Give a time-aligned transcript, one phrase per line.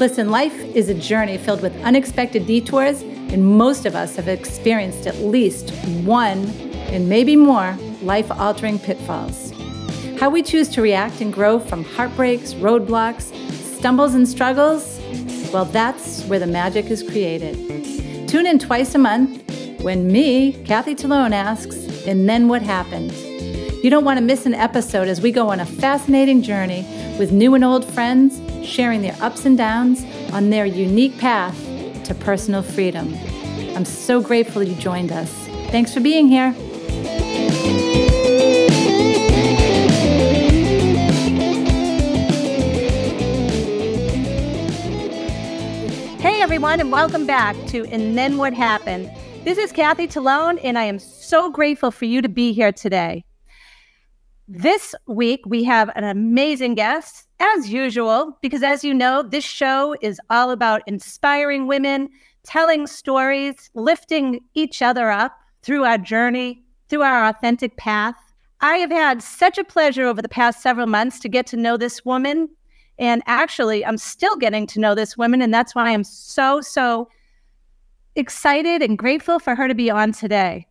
[0.00, 5.06] Listen, life is a journey filled with unexpected detours, and most of us have experienced
[5.06, 5.70] at least
[6.04, 6.48] one,
[6.88, 9.52] and maybe more, life altering pitfalls.
[10.18, 13.32] How we choose to react and grow from heartbreaks, roadblocks,
[13.76, 15.00] stumbles, and struggles
[15.52, 18.28] well, that's where the magic is created.
[18.28, 19.42] Tune in twice a month
[19.82, 23.12] when me, Kathy Talone, asks, and then what happened?
[23.82, 26.82] You don't want to miss an episode as we go on a fascinating journey
[27.18, 31.56] with new and old friends sharing their ups and downs on their unique path
[32.04, 33.14] to personal freedom.
[33.76, 35.30] I'm so grateful you joined us.
[35.70, 36.52] Thanks for being here.
[46.20, 49.10] Hey, everyone, and welcome back to And Then What Happened.
[49.44, 53.24] This is Kathy Talone, and I am so grateful for you to be here today.
[54.46, 59.96] This week, we have an amazing guest, as usual, because as you know, this show
[60.00, 62.08] is all about inspiring women,
[62.44, 68.16] telling stories, lifting each other up through our journey, through our authentic path.
[68.60, 71.76] I have had such a pleasure over the past several months to get to know
[71.76, 72.48] this woman
[73.00, 75.40] and actually, I'm still getting to know this woman.
[75.40, 77.08] And that's why I'm so, so
[78.14, 80.66] excited and grateful for her to be on today.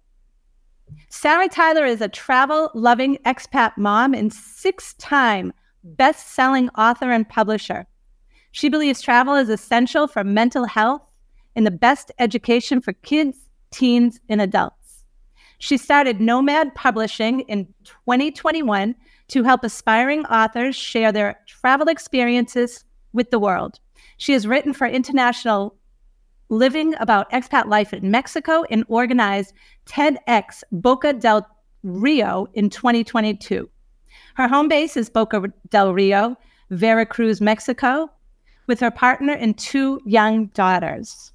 [1.09, 5.51] Sara Tyler is a travel loving expat mom and six time
[5.83, 7.85] best selling author and publisher.
[8.51, 11.11] She believes travel is essential for mental health
[11.55, 13.37] and the best education for kids,
[13.71, 15.03] teens, and adults.
[15.59, 18.95] She started Nomad Publishing in 2021
[19.27, 23.79] to help aspiring authors share their travel experiences with the world.
[24.17, 25.75] She has written for International
[26.51, 29.53] Living about expat life in Mexico and organized
[29.85, 31.45] TEDx Boca del
[31.83, 33.69] Rio in 2022.
[34.39, 36.37] Her home base is Boca del Rio,
[36.69, 38.09] Veracruz, Mexico,
[38.67, 41.33] with her partner and two young daughters.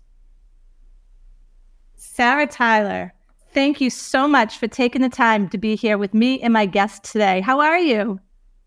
[1.96, 3.12] Sara Tyler,
[3.52, 6.64] Thank you so much for taking the time to be here with me and my
[6.64, 7.42] guest today.
[7.42, 8.20] How are you?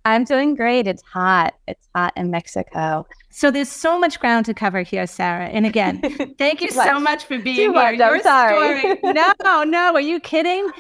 [0.08, 0.88] I'm doing great.
[0.88, 1.54] It's hot.
[1.68, 3.06] It's hot in Mexico.
[3.30, 5.48] So there's so much ground to cover here, Sara.
[5.48, 6.00] And again,
[6.38, 7.98] thank you so much for being Too here.
[7.98, 8.00] Much.
[8.00, 8.80] I'm sorry.
[8.80, 9.00] Story,
[9.44, 10.72] no, no, are you kidding?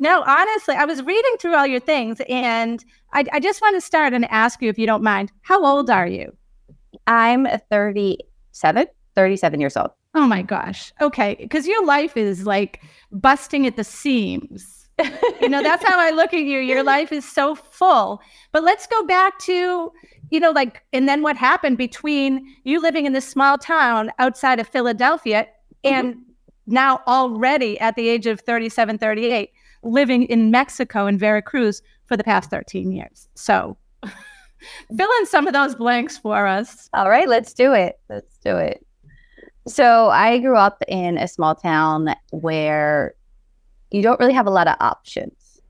[0.00, 2.82] No, honestly, I was reading through all your things and
[3.12, 5.90] I, I just want to start and ask you, if you don't mind, how old
[5.90, 6.34] are you?
[7.06, 9.90] I'm 37, 37 years old.
[10.14, 10.90] Oh my gosh.
[11.02, 11.36] Okay.
[11.38, 12.80] Because your life is like
[13.12, 14.83] busting at the seams.
[15.40, 16.60] You know, that's how I look at you.
[16.60, 18.20] Your life is so full.
[18.52, 19.92] But let's go back to,
[20.30, 24.60] you know, like, and then what happened between you living in this small town outside
[24.60, 25.46] of Philadelphia
[25.84, 25.94] mm-hmm.
[25.94, 26.16] and
[26.66, 29.50] now already at the age of 37, 38,
[29.82, 33.28] living in Mexico in Veracruz for the past 13 years.
[33.34, 33.76] So
[34.96, 36.88] fill in some of those blanks for us.
[36.94, 37.98] All right, let's do it.
[38.08, 38.84] Let's do it.
[39.66, 43.14] So I grew up in a small town where
[43.94, 45.60] you don't really have a lot of options.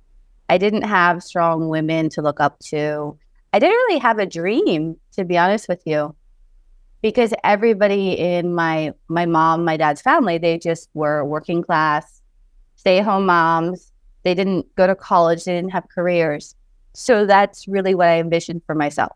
[0.49, 3.19] I didn't have strong women to look up to.
[3.53, 6.17] I didn't really have a dream, to be honest with you,
[7.03, 12.23] because everybody in my my mom, my dad's family, they just were working class,
[12.77, 13.93] stay home moms.
[14.23, 15.45] They didn't go to college.
[15.45, 16.57] They didn't have careers.
[16.95, 19.13] So that's really what I envisioned for myself.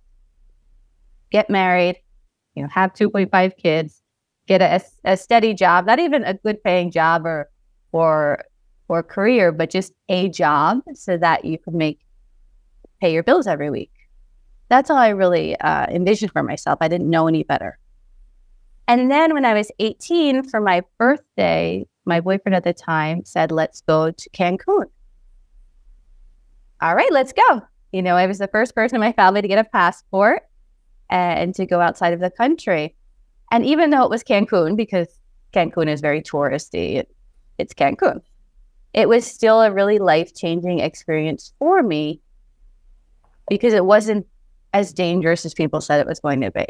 [1.31, 1.97] Get married,
[2.55, 4.03] you know, have 2.5 kids,
[4.47, 7.49] get a, a steady job, not even a good paying job or
[7.91, 8.45] or
[8.88, 12.00] or career, but just a job so that you can make
[13.00, 13.93] pay your bills every week.
[14.69, 16.78] That's all I really uh, envisioned for myself.
[16.81, 17.78] I didn't know any better.
[18.87, 23.53] And then when I was 18 for my birthday, my boyfriend at the time said,
[23.53, 24.87] let's go to Cancun.
[26.81, 27.62] All right, let's go.
[27.93, 30.43] You know, I was the first person in my family to get a passport
[31.10, 32.95] and to go outside of the country.
[33.51, 35.18] And even though it was Cancun, because
[35.53, 37.04] Cancun is very touristy,
[37.59, 38.21] it's Cancun,
[38.95, 42.21] it was still a really life changing experience for me
[43.49, 44.27] because it wasn't
[44.73, 46.67] as dangerous as people said it was going to be.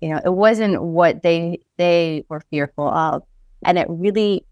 [0.00, 3.22] You know, it wasn't what they they were fearful of,
[3.64, 4.44] and it really,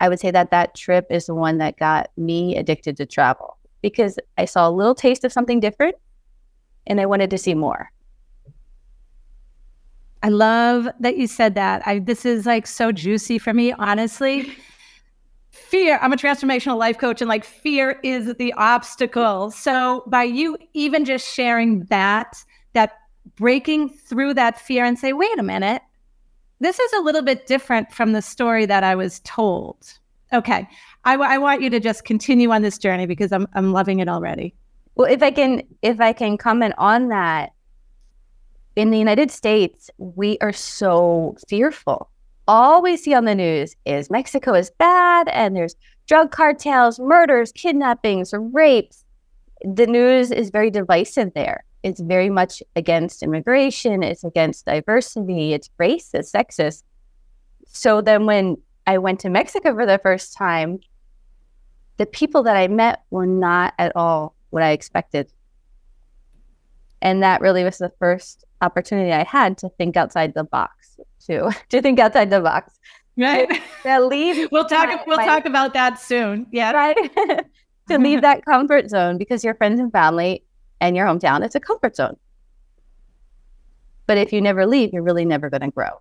[0.00, 3.56] I would say that that trip is the one that got me addicted to travel
[3.80, 5.96] because I saw a little taste of something different,
[6.86, 7.90] and I wanted to see more.
[10.22, 11.86] I love that you said that.
[11.86, 14.54] I this is like so juicy for me, honestly.
[15.54, 19.50] fear, I'm a transformational life coach and like fear is the obstacle.
[19.50, 22.92] So by you even just sharing that, that
[23.36, 25.82] breaking through that fear and say, "Wait a minute.
[26.60, 29.98] This is a little bit different from the story that I was told."
[30.32, 30.68] Okay.
[31.04, 34.54] I, want you to just continue on this journey because I'm I'm loving it already.
[34.94, 37.52] Well, if I can if I can comment on that,
[38.76, 42.10] in the United States, we are so fearful.
[42.46, 45.76] All we see on the news is Mexico is bad and there's
[46.06, 49.04] drug cartels, murders, kidnappings, rapes.
[49.62, 51.64] The news is very divisive there.
[51.82, 56.82] It's very much against immigration, it's against diversity, it's racist, sexist.
[57.66, 60.80] So then when I went to Mexico for the first time,
[61.96, 65.32] the people that I met were not at all what I expected.
[67.00, 71.50] And that really was the first opportunity I had to think outside the box, to
[71.68, 72.74] to think outside the box.
[73.16, 73.48] Right.
[73.84, 74.48] To leave.
[74.52, 76.46] we'll talk my, we'll my, talk about that soon.
[76.50, 76.72] Yeah.
[76.72, 76.96] Right.
[77.88, 80.42] to leave that comfort zone because your friends and family
[80.80, 82.16] and your hometown, it's a comfort zone.
[84.06, 86.00] But if you never leave, you're really never going to grow.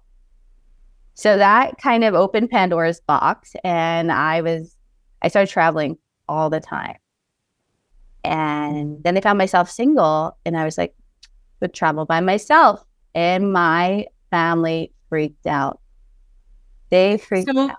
[1.14, 3.54] So that kind of opened Pandora's box.
[3.64, 4.76] And I was,
[5.22, 6.98] I started traveling all the time.
[8.24, 10.96] And then I found myself single and I was like,
[11.64, 12.86] would travel by myself.
[13.16, 15.80] And my family freaked out.
[16.92, 17.78] They freaked so, out.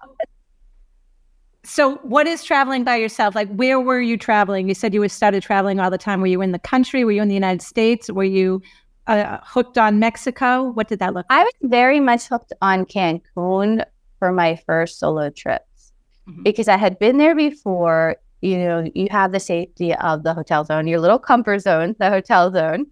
[1.62, 3.34] So, what is traveling by yourself?
[3.34, 4.69] Like, where were you traveling?
[4.69, 6.20] You said you started traveling all the time.
[6.20, 7.04] Were you in the country?
[7.04, 8.10] Were you in the United States?
[8.10, 8.60] Were you
[9.06, 10.70] uh, hooked on Mexico?
[10.70, 11.40] What did that look like?
[11.40, 13.84] I was very much hooked on Cancun
[14.19, 15.92] for my first solo trips
[16.28, 16.42] mm-hmm.
[16.42, 18.16] because I had been there before.
[18.42, 22.10] You know, you have the safety of the hotel zone, your little comfort zone, the
[22.10, 22.86] hotel zone.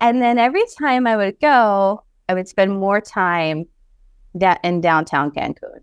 [0.00, 3.66] And then every time I would go, I would spend more time
[4.62, 5.80] in downtown Cancun.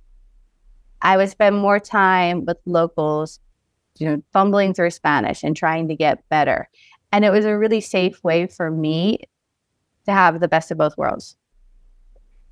[1.02, 3.40] I would spend more time with locals,
[3.98, 6.70] you know, fumbling through Spanish and trying to get better.
[7.12, 9.20] And it was a really safe way for me
[10.06, 11.36] to have the best of both worlds.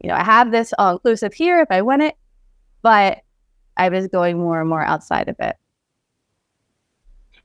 [0.01, 2.15] You know, I have this all inclusive here if I want it,
[2.81, 3.19] but
[3.77, 5.55] I was going more and more outside of it.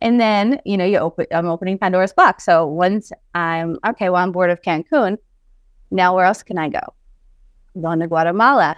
[0.01, 2.45] And then, you know, you open I'm opening Pandora's box.
[2.45, 5.17] So once I'm okay, well, I'm bored of Cancun.
[5.91, 6.81] Now where else can I go?
[7.75, 8.77] I'm going to Guatemala.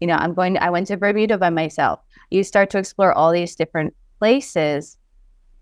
[0.00, 2.00] You know, I'm going to, I went to Bermuda by myself.
[2.30, 4.98] You start to explore all these different places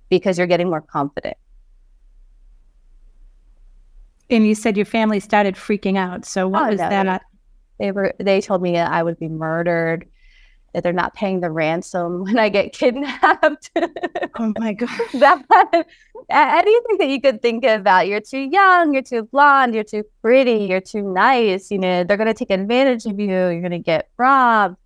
[0.08, 1.36] because you're getting more confident.
[4.30, 6.24] And you said your family started freaking out.
[6.24, 7.22] So what oh, was no, that?
[7.78, 10.06] They were they told me I would be murdered,
[10.72, 13.70] that they're not paying the ransom when I get kidnapped.
[13.76, 14.88] oh my god.
[15.14, 15.86] that
[16.30, 18.08] anything that you could think about.
[18.08, 22.16] You're too young, you're too blonde, you're too pretty, you're too nice, you know, they're
[22.16, 24.76] gonna take advantage of you, you're gonna get robbed.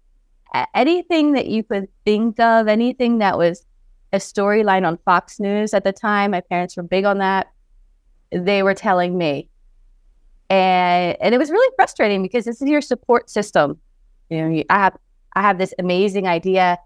[0.74, 3.66] Anything that you could think of, anything that was
[4.12, 7.48] a storyline on Fox News at the time, my parents were big on that
[8.30, 9.48] they were telling me.
[10.48, 13.80] And and it was really frustrating because this is your support system.
[14.30, 14.96] You know, I have
[15.36, 16.78] I have this amazing idea.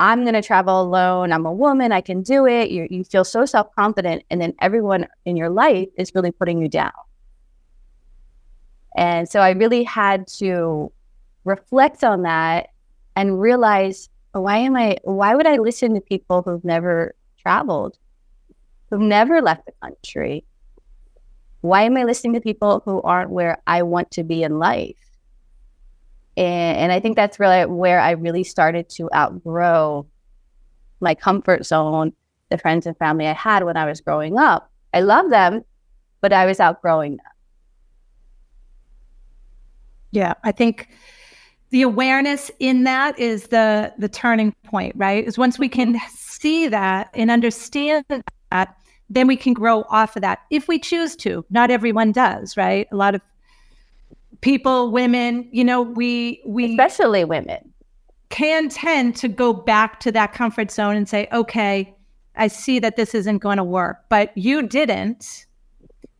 [0.00, 1.32] I'm going to travel alone.
[1.32, 1.92] I'm a woman.
[1.92, 2.70] I can do it.
[2.70, 6.60] You you feel so self confident, and then everyone in your life is really putting
[6.60, 6.92] you down.
[8.96, 10.92] And so I really had to
[11.44, 12.68] reflect on that
[13.16, 14.98] and realize why am I?
[15.04, 17.96] Why would I listen to people who've never traveled,
[18.90, 20.44] who've never left the country,
[21.62, 25.01] why am I listening to people who aren't where I want to be in life?
[26.36, 30.06] And, and I think that's really where I really started to outgrow
[31.00, 32.12] my comfort zone,
[32.50, 34.70] the friends and family I had when I was growing up.
[34.94, 35.64] I love them,
[36.20, 37.26] but I was outgrowing them.
[40.12, 40.88] Yeah, I think
[41.70, 45.26] the awareness in that is the the turning point, right?
[45.26, 46.14] Is once we can mm-hmm.
[46.14, 48.04] see that and understand
[48.50, 48.76] that,
[49.08, 51.44] then we can grow off of that if we choose to.
[51.48, 52.86] Not everyone does, right?
[52.92, 53.22] A lot of
[54.42, 57.72] people, women, you know, we we especially women
[58.28, 61.94] can tend to go back to that comfort zone and say, "Okay,
[62.36, 65.46] I see that this isn't going to work." But you didn't.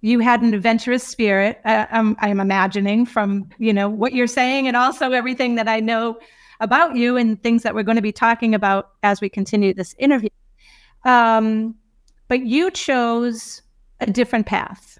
[0.00, 1.61] You had an adventurous spirit.
[1.64, 5.81] Uh, I'm, I'm imagining from you know what you're saying, and also everything that I
[5.81, 6.19] know
[6.61, 9.95] about you and things that we're going to be talking about as we continue this
[9.99, 10.31] interview.
[11.05, 11.75] Um,
[12.29, 13.62] but you chose
[14.00, 14.92] a different path,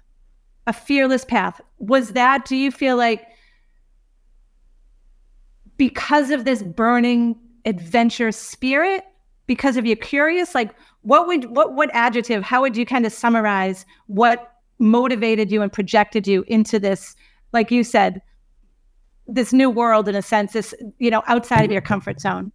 [0.67, 1.59] a fearless path.
[1.79, 3.27] Was that, do you feel like
[5.77, 9.03] because of this burning adventure spirit,
[9.47, 13.11] because of you curious, like what would, what, what adjective, how would you kind of
[13.11, 17.15] summarize what motivated you and projected you into this,
[17.51, 18.21] like you said,
[19.27, 22.51] this new world in a sense, this, you know, outside of your comfort zone?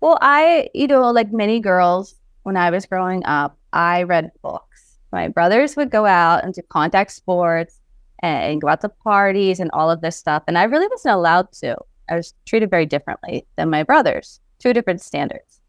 [0.00, 4.69] Well, I, you know, like many girls when I was growing up, I read books.
[5.12, 7.80] My brothers would go out and do contact sports
[8.22, 10.42] and go out to parties and all of this stuff.
[10.46, 11.76] And I really wasn't allowed to.
[12.08, 15.60] I was treated very differently than my brothers, two different standards.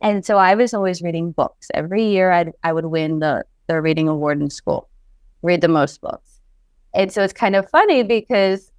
[0.00, 1.68] And so I was always reading books.
[1.74, 4.88] Every year I'd, I would win the, the reading award in school,
[5.42, 6.40] read the most books.
[6.94, 8.70] And so it's kind of funny because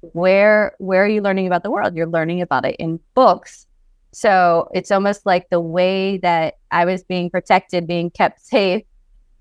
[0.00, 1.96] where where are you learning about the world?
[1.96, 3.66] You're learning about it in books.
[4.12, 8.82] So it's almost like the way that I was being protected, being kept safe,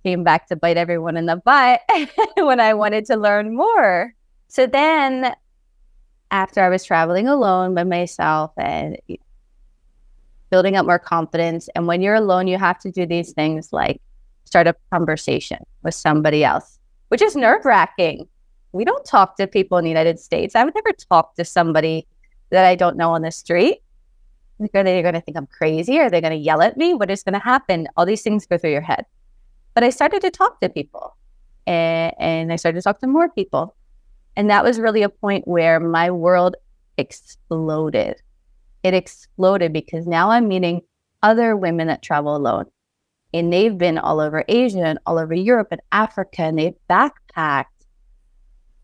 [0.05, 1.81] came back to bite everyone in the butt
[2.37, 4.13] when I wanted to learn more.
[4.49, 5.35] So then
[6.29, 8.97] after I was traveling alone by myself and
[10.51, 11.69] building up more confidence.
[11.75, 13.99] And when you're alone, you have to do these things like
[14.45, 18.27] start a conversation with somebody else, which is nerve wracking.
[18.73, 20.55] We don't talk to people in the United States.
[20.55, 22.05] I would never talk to somebody
[22.51, 23.79] that I don't know on the street.
[24.59, 25.99] Like, are they going to think I'm crazy?
[25.99, 26.93] Are they going to yell at me?
[26.93, 27.87] What is going to happen?
[27.97, 29.05] All these things go through your head.
[29.75, 31.15] But I started to talk to people
[31.67, 33.75] and, and I started to talk to more people.
[34.35, 36.55] And that was really a point where my world
[36.97, 38.21] exploded.
[38.83, 40.81] It exploded because now I'm meeting
[41.23, 42.65] other women that travel alone.
[43.33, 47.65] And they've been all over Asia and all over Europe and Africa, and they've backpacked.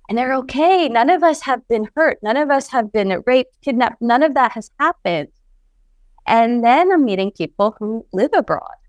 [0.10, 0.90] And they're okay.
[0.90, 2.18] None of us have been hurt.
[2.22, 4.02] None of us have been raped, kidnapped.
[4.02, 5.30] None of that has happened.
[6.26, 8.81] And then I'm meeting people who live abroad.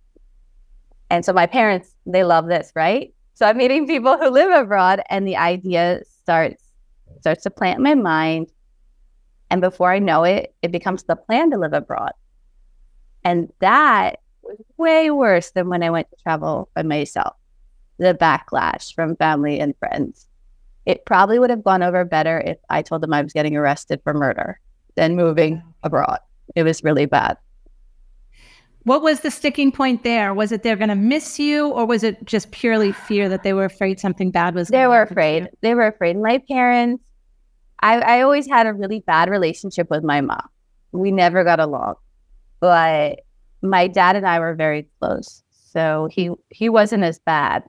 [1.13, 3.13] And so my parents, they love this, right?
[3.35, 6.65] So I'm meeting people who live abroad, and the idea starts
[7.21, 8.51] starts to plant in my mind.
[9.51, 12.13] And before I know it, it becomes the plan to live abroad.
[13.25, 17.37] And that was way worse than when I went to travel by myself.
[17.99, 20.27] The backlash from family and friends.
[20.87, 24.01] It probably would have gone over better if I told them I was getting arrested
[24.03, 24.59] for murder
[24.95, 26.21] than moving abroad.
[26.57, 27.37] It was really bad.
[28.85, 30.35] What was the sticking point there?
[30.35, 33.53] Was it they're going to miss you, or was it just purely fear that they
[33.53, 34.69] were afraid something bad was?
[34.69, 35.49] They were afraid.
[35.61, 36.17] They were afraid.
[36.17, 37.03] My parents.
[37.81, 40.49] I, I always had a really bad relationship with my mom.
[40.93, 41.95] We never got along,
[42.61, 43.21] but
[43.61, 45.43] my dad and I were very close.
[45.51, 47.65] So he he wasn't as bad.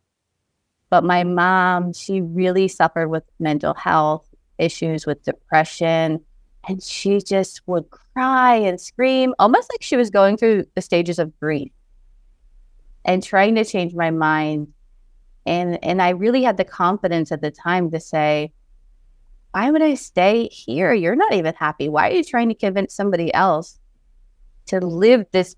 [0.89, 4.27] But my mom, she really suffered with mental health
[4.59, 6.23] issues, with depression
[6.67, 11.19] and she just would cry and scream, almost like she was going through the stages
[11.19, 11.71] of grief
[13.05, 14.67] and trying to change my mind.
[15.45, 18.53] And and I really had the confidence at the time to say,
[19.51, 20.93] why would I stay here?
[20.93, 21.89] You're not even happy.
[21.89, 23.79] Why are you trying to convince somebody else
[24.67, 25.55] to live this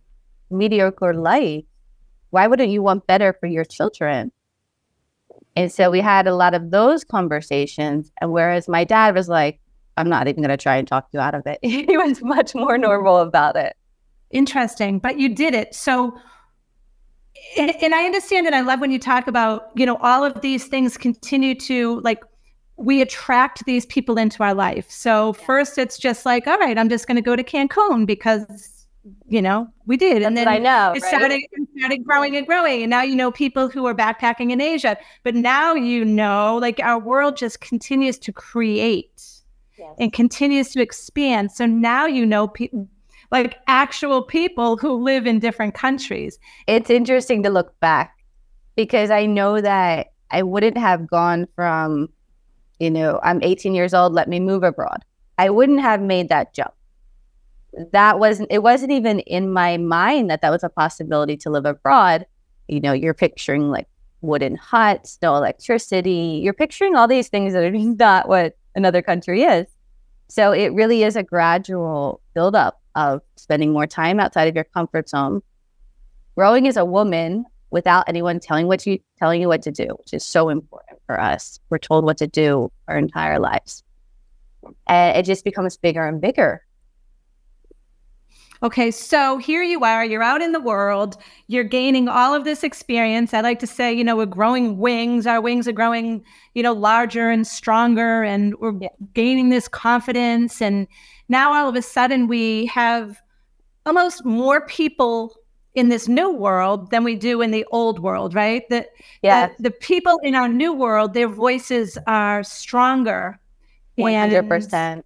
[0.50, 1.64] mediocre life?
[2.32, 4.32] Why wouldn't you want better for your children?
[5.56, 8.12] And so we had a lot of those conversations.
[8.20, 9.60] And whereas my dad was like,
[9.98, 11.60] I'm not even going to try and talk you out of it.
[11.64, 13.75] he was much more normal about it.
[14.32, 15.74] Interesting, but you did it.
[15.74, 16.18] So,
[17.58, 20.42] and, and I understand and I love when you talk about, you know, all of
[20.42, 22.24] these things continue to like,
[22.78, 24.90] we attract these people into our life.
[24.90, 28.72] So, first it's just like, all right, I'm just going to go to Cancun because
[29.28, 30.24] you know, we did.
[30.24, 31.04] And then I know it right?
[31.04, 32.82] started, it started growing and growing.
[32.82, 34.98] And now you know people who are backpacking in Asia.
[35.24, 39.35] But now you know, like our world just continues to create
[39.77, 39.96] yes.
[40.00, 41.51] and continues to expand.
[41.51, 42.88] So now you know people
[43.32, 46.39] like actual people who live in different countries.
[46.67, 48.15] It's interesting to look back
[48.75, 52.10] because I know that I wouldn't have gone from,
[52.79, 55.03] you know, I'm 18 years old, let me move abroad.
[55.38, 56.74] I wouldn't have made that jump.
[57.91, 61.65] That wasn't, it wasn't even in my mind that that was a possibility to live
[61.65, 62.25] abroad.
[62.67, 63.88] You know, you're picturing like
[64.22, 66.39] wooden huts, no electricity.
[66.44, 69.67] You're picturing all these things that are not what another country is.
[70.27, 75.10] So it really is a gradual buildup of spending more time outside of your comfort
[75.10, 75.41] zone,
[76.36, 80.13] growing as a woman without anyone telling what you telling you what to do, which
[80.13, 81.60] is so important for us.
[81.70, 83.84] We're told what to do our entire lives.
[84.88, 86.65] And it just becomes bigger and bigger
[88.64, 92.64] Okay, so here you are, you're out in the world, you're gaining all of this
[92.64, 93.34] experience.
[93.34, 96.74] I like to say, you know, we're growing wings, our wings are growing, you know,
[96.74, 98.80] larger and stronger, and we're
[99.14, 100.62] gaining this confidence.
[100.62, 100.88] And
[101.28, 103.22] now all of a sudden, we have
[103.86, 105.36] almost more people
[105.76, 108.64] in this new world than we do in the old world, right?
[108.70, 108.88] That
[109.22, 109.48] yeah.
[109.58, 113.38] the, the people in our new world, their voices are stronger.
[113.98, 115.04] 100%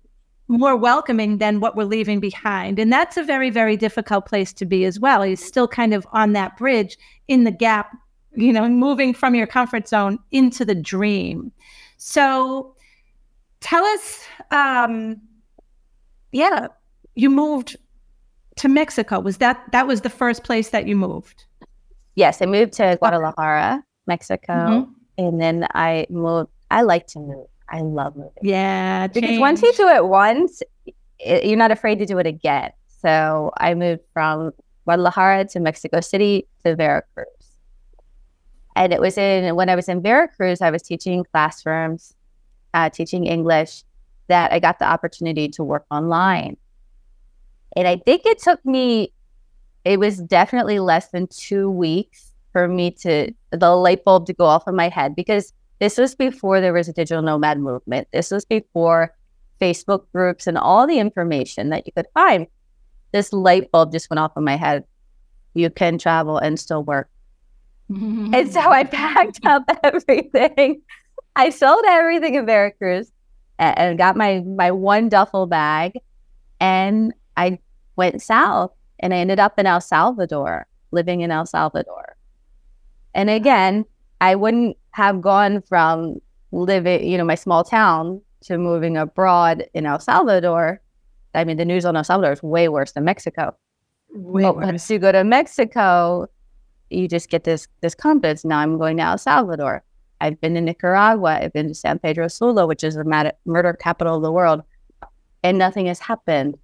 [0.50, 2.79] more welcoming than what we're leaving behind.
[2.79, 5.22] And that's a very, very difficult place to be as well.
[5.22, 7.96] He's still kind of on that bridge in the gap,
[8.36, 11.51] you know, moving from your comfort zone into the dream.
[11.98, 12.75] So
[13.60, 15.22] tell us, um,
[16.32, 16.68] yeah,
[17.13, 17.77] you moved
[18.58, 19.20] to Mexico.
[19.20, 21.46] Was that that was the first place that you moved?
[22.15, 24.91] Yes, I moved to Guadalajara, Mexico, mm-hmm.
[25.18, 26.50] and then I moved.
[26.72, 27.48] I like to move.
[27.71, 28.31] I love moving.
[28.41, 29.07] Yeah.
[29.07, 30.61] Because once you do it once,
[31.19, 32.71] it, you're not afraid to do it again.
[33.01, 34.51] So I moved from
[34.85, 37.27] Guadalajara to Mexico City to Veracruz.
[38.75, 42.13] And it was in when I was in Veracruz, I was teaching classrooms,
[42.73, 43.83] uh, teaching English,
[44.27, 46.55] that I got the opportunity to work online.
[47.75, 49.13] And I think it took me,
[49.85, 54.45] it was definitely less than two weeks for me to, the light bulb to go
[54.45, 58.07] off in my head because this was before there was a digital nomad movement.
[58.12, 59.15] This was before
[59.62, 62.48] Facebook groups and all the information that you could find.
[63.12, 64.83] This light bulb just went off in my head.
[65.53, 67.09] You can travel and still work.
[67.89, 70.81] and so I packed up everything.
[71.36, 73.12] I sold everything in Veracruz
[73.57, 75.93] and, and got my my one duffel bag
[76.59, 77.59] and I
[77.95, 82.15] went south and I ended up in El Salvador, living in El Salvador.
[83.15, 83.86] And again,
[84.21, 86.19] I wouldn't have gone from
[86.51, 90.81] living, you know, my small town to moving abroad in El Salvador.
[91.35, 93.55] I mean, the news on El Salvador is way worse than Mexico.
[94.13, 94.65] Way but worse.
[94.65, 96.27] once you go to Mexico,
[96.89, 98.43] you just get this this confidence.
[98.43, 99.83] Now I'm going to El Salvador.
[100.21, 101.39] I've been to Nicaragua.
[101.41, 104.63] I've been to San Pedro Sula, which is the murder capital of the world,
[105.43, 106.57] and nothing has happened.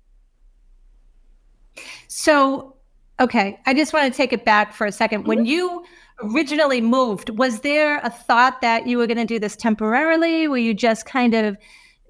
[2.07, 2.75] So,
[3.19, 5.27] okay, I just want to take it back for a 2nd mm-hmm.
[5.27, 5.85] When you
[6.21, 10.47] originally moved, was there a thought that you were going to do this temporarily?
[10.47, 11.57] Were you just kind of,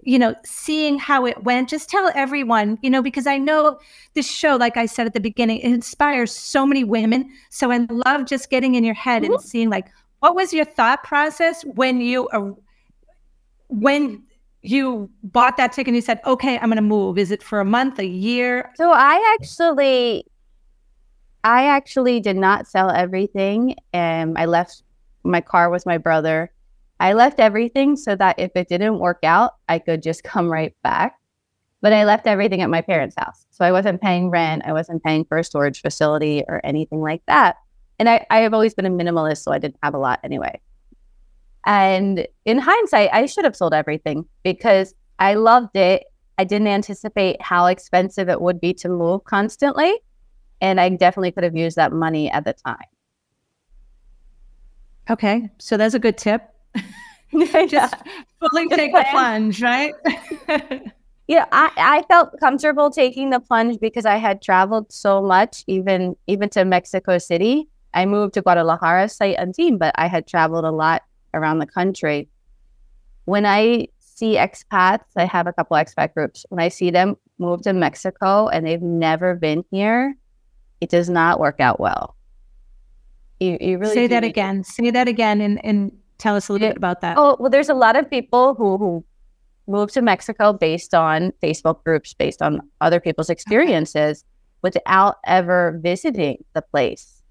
[0.04, 1.70] you know, seeing how it went?
[1.70, 3.80] Just tell everyone, you know, because I know
[4.14, 7.30] this show, like I said at the beginning, it inspires so many women.
[7.50, 9.34] So I love just getting in your head mm-hmm.
[9.34, 9.88] and seeing, like,
[10.20, 12.52] what was your thought process when you, uh,
[13.70, 14.24] when
[14.62, 17.18] you bought that ticket and you said, okay, I'm going to move?
[17.18, 18.72] Is it for a month, a year?
[18.76, 20.26] So I actually,
[21.46, 23.76] I actually did not sell everything.
[23.94, 24.82] And I left
[25.24, 26.52] my car with my brother.
[27.00, 30.76] I left everything so that if it didn't work out, I could just come right
[30.84, 31.20] back.
[31.82, 33.46] But I left everything at my parents' house.
[33.52, 34.64] So I wasn't paying rent.
[34.66, 37.58] I wasn't paying for a storage facility or anything like that.
[38.00, 40.60] And I, I have always been a minimalist, so I didn't have a lot anyway.
[41.68, 46.06] And in hindsight, I should have sold everything because I loved it.
[46.40, 50.00] I didn't anticipate how expensive it would be to move constantly.
[50.62, 52.78] And I definitely could have used that money at the time.
[55.10, 55.50] Okay.
[55.58, 56.42] So that's a good tip.
[57.68, 57.96] Just
[58.40, 59.94] fully take the plunge, right?
[61.28, 66.16] yeah, I, I felt comfortable taking the plunge because I had traveled so much, even
[66.28, 67.68] even to Mexico City.
[67.94, 72.30] I moved to Guadalajara sight unseen, but I had traveled a lot around the country.
[73.26, 76.46] When I see expats, I have a couple expat groups.
[76.50, 80.16] When I see them move to Mexico and they've never been here,
[80.82, 82.16] it does not work out well.
[83.40, 84.64] You, you really say that again.
[84.64, 87.18] Say that again and, and tell us a little bit about that.
[87.18, 89.06] Oh, well, there's a lot of people who, who
[89.68, 94.24] move to Mexico based on Facebook groups, based on other people's experiences
[94.62, 97.22] without ever visiting the place.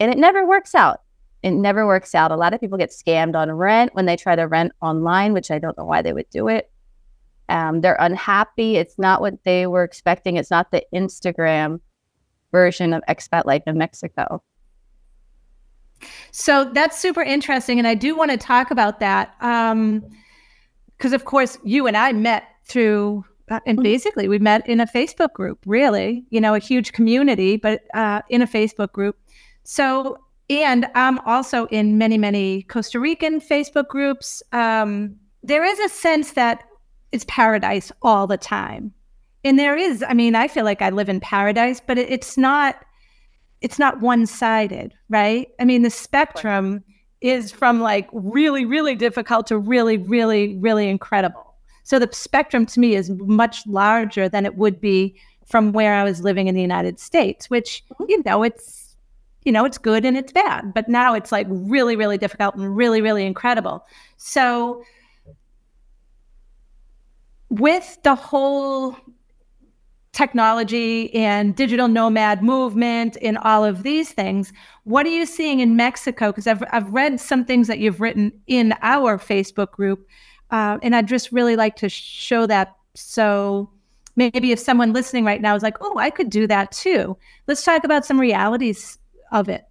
[0.00, 1.00] And it never works out
[1.46, 2.32] it never works out.
[2.32, 5.52] A lot of people get scammed on rent when they try to rent online, which
[5.52, 6.70] I don't know why they would do it.
[7.48, 8.76] Um, they're unhappy.
[8.76, 10.36] It's not what they were expecting.
[10.36, 11.80] It's not the Instagram
[12.56, 14.42] version of expat life in Mexico.
[16.30, 17.78] So that's super interesting.
[17.78, 19.34] And I do want to talk about that.
[19.38, 23.82] Because, um, of course, you and I met through, uh, and mm-hmm.
[23.82, 28.22] basically we met in a Facebook group, really, you know, a huge community, but uh,
[28.28, 29.16] in a Facebook group.
[29.64, 34.42] So and I'm also in many, many Costa Rican Facebook groups.
[34.52, 36.62] Um, there is a sense that
[37.12, 38.92] it's paradise all the time.
[39.46, 42.36] And there is, I mean, I feel like I live in paradise, but it, it's
[42.36, 42.84] not
[43.60, 45.48] it's not one-sided, right?
[45.60, 46.82] I mean, the spectrum
[47.20, 51.54] is from like really, really difficult to really, really, really incredible.
[51.84, 56.02] So the spectrum to me is much larger than it would be from where I
[56.02, 58.04] was living in the United States, which, mm-hmm.
[58.08, 58.96] you know, it's
[59.44, 60.74] you know, it's good and it's bad.
[60.74, 63.86] But now it's like really, really difficult and really, really incredible.
[64.16, 64.82] So,
[67.48, 68.96] with the whole
[70.16, 74.50] technology and digital nomad movement and all of these things,
[74.84, 76.28] what are you seeing in Mexico?
[76.28, 80.08] Because I've, I've read some things that you've written in our Facebook group,
[80.50, 82.74] uh, and I'd just really like to show that.
[82.94, 83.68] So,
[84.16, 87.14] maybe if someone listening right now is like, oh, I could do that too.
[87.46, 88.98] Let's talk about some realities
[89.32, 89.66] of it?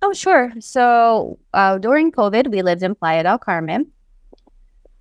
[0.00, 0.52] Oh, sure.
[0.60, 3.88] So uh, during COVID, we lived in Playa del Carmen,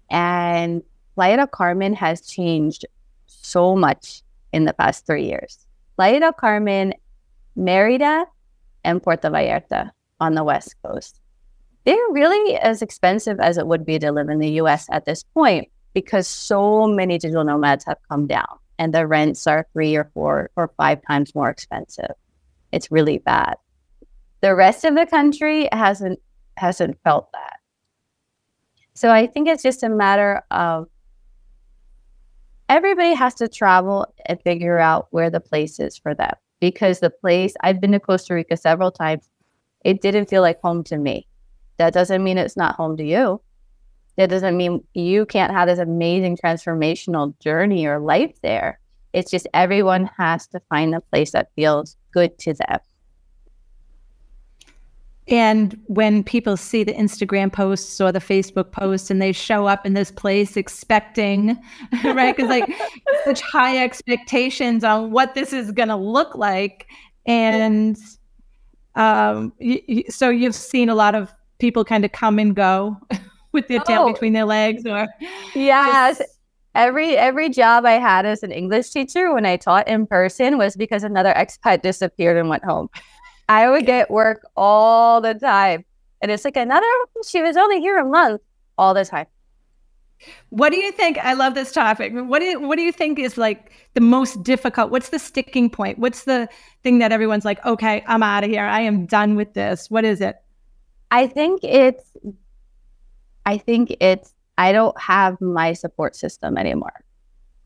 [0.10, 0.82] and
[1.14, 2.88] Playa del Carmen has changed
[3.28, 4.24] so much
[4.58, 5.66] in the past three years.
[5.96, 6.94] Playa del Carmen,
[7.56, 8.26] Merida,
[8.84, 11.22] and Puerto Vallarta on the West Coast.
[11.86, 15.24] They're really as expensive as it would be to live in the US at this
[15.24, 20.10] point because so many digital nomads have come down and the rents are three or
[20.14, 22.12] four or five times more expensive.
[22.72, 23.56] It's really bad.
[24.42, 26.20] The rest of the country hasn't
[26.58, 27.58] hasn't felt that.
[28.96, 30.88] So I think it's just a matter of
[32.70, 37.10] everybody has to travel and figure out where the place is for them because the
[37.10, 39.30] place I've been to Costa Rica several times,
[39.84, 41.28] it didn't feel like home to me.
[41.78, 43.42] That doesn't mean it's not home to you.
[44.18, 48.80] That doesn't mean you can't have this amazing transformational journey or life there.
[49.14, 52.80] It's just everyone has to find the place that feels good to them.
[55.30, 59.86] And when people see the Instagram posts or the Facebook posts and they show up
[59.86, 61.58] in this place expecting,
[62.04, 62.36] right?
[62.36, 62.72] Because like
[63.26, 66.88] such high expectations on what this is going to look like.
[67.26, 67.98] And
[68.96, 72.96] um, y- y- so you've seen a lot of people kind of come and go
[73.52, 75.08] with their tail oh, between their legs or.
[75.54, 76.20] Yes.
[76.20, 76.30] Just...
[76.74, 80.78] every every job I had as an English teacher when I taught in person was
[80.78, 82.90] because another expat disappeared and went home.
[83.50, 85.86] I would get work all the time.
[86.22, 86.88] And it's like another,
[87.26, 88.42] she was only here a month
[88.78, 89.28] all the time.
[90.50, 91.20] What do you think?
[91.20, 92.12] I love this topic.
[92.14, 94.90] What do you, what do you think is like the most difficult?
[94.90, 96.00] What's the sticking point?
[96.00, 96.50] What's the
[96.82, 98.66] thing that everyone's like, okay, I'm out of here.
[98.66, 99.92] I am done with this.
[99.92, 100.38] What is it?
[101.12, 102.12] I think it's,
[103.46, 107.04] I think it's, I don't have my support system anymore.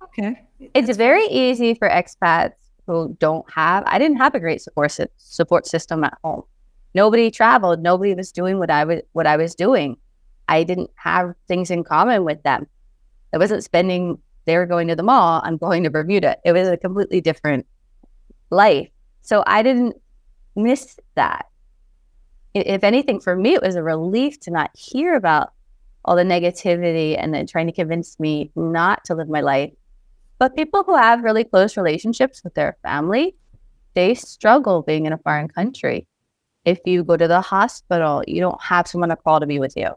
[0.03, 0.41] Okay.
[0.59, 2.51] It's That's very easy for expats
[2.87, 6.43] who don't have i didn't have a great support support system at home.
[6.93, 7.81] Nobody traveled.
[7.81, 9.97] Nobody was doing what i was what i was doing.
[10.47, 12.67] I didn't have things in common with them.
[13.33, 16.37] I wasn't spending they were going to the mall i'm going to bermuda.
[16.43, 17.65] It was a completely different
[18.49, 18.89] life.
[19.21, 19.95] So i didn't
[20.55, 21.45] miss that.
[22.53, 25.53] If anything for me it was a relief to not hear about
[26.03, 29.71] all the negativity and then trying to convince me not to live my life
[30.41, 33.35] but people who have really close relationships with their family,
[33.93, 36.07] they struggle being in a foreign country.
[36.65, 39.77] If you go to the hospital, you don't have someone to call to be with
[39.77, 39.91] you.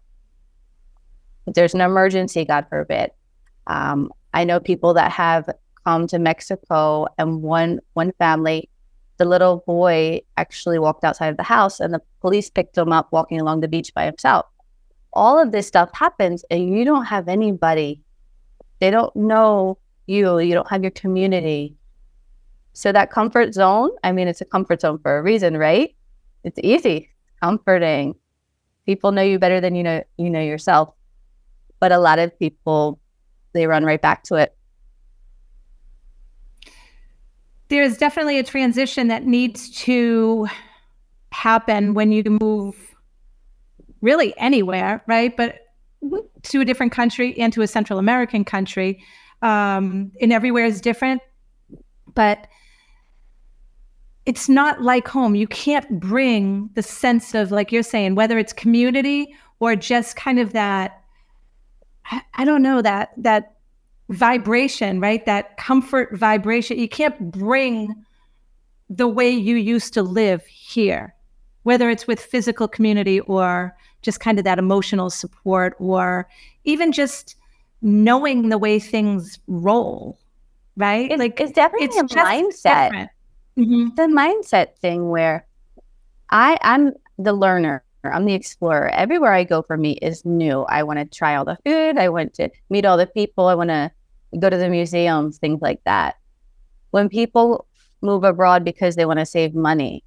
[1.47, 3.13] If there's an emergency, God forbid.
[3.69, 5.49] Um, I know people that have
[5.83, 8.69] come to Mexico, and one one family,
[9.17, 13.11] the little boy actually walked outside of the house, and the police picked him up
[13.13, 14.45] walking along the beach by himself.
[15.15, 18.03] All of this stuff happens, and you don't have anybody.
[18.81, 21.77] They don't know you, you don't have your community.
[22.73, 25.95] So that comfort zone, I mean, it's a comfort zone for a reason, right?
[26.43, 27.11] It's easy,
[27.43, 28.17] comforting.
[28.85, 30.93] People know you better than you know you know yourself.
[31.81, 33.01] But a lot of people
[33.53, 34.55] they run right back to it.
[37.69, 40.49] There's definitely a transition that needs to
[41.33, 42.77] happen when you move
[44.03, 45.35] really anywhere, right?
[45.35, 45.61] But
[46.43, 49.03] to a different country and to a Central American country
[49.45, 51.23] um, and everywhere is different.
[52.15, 52.49] But
[54.27, 55.35] it's not like home.
[55.35, 60.39] You can't bring the sense of, like you're saying, whether it's community or just kind
[60.39, 61.03] of that,
[62.11, 63.57] I, I don't know, that, that
[64.09, 65.25] vibration, right?
[65.27, 66.79] That comfort vibration.
[66.79, 67.95] You can't bring
[68.89, 71.15] the way you used to live here,
[71.65, 76.29] whether it's with physical community or just kind of that emotional support or
[76.65, 77.37] even just
[77.85, 80.19] knowing the way things roll,
[80.77, 81.11] right?
[81.11, 83.09] It's, like it's definitely it's a mindset.
[83.59, 83.95] Mm-hmm.
[83.95, 85.47] The mindset thing where
[86.31, 87.85] I I'm the learner.
[88.03, 88.89] I'm the explorer.
[88.89, 90.63] Everywhere I go for me is new.
[90.63, 91.97] I want to try all the food.
[91.97, 93.47] I want to meet all the people.
[93.47, 93.91] I want to
[94.39, 96.17] go to the museums, things like that.
[96.91, 97.67] When people
[98.03, 100.05] move abroad because they want to save money,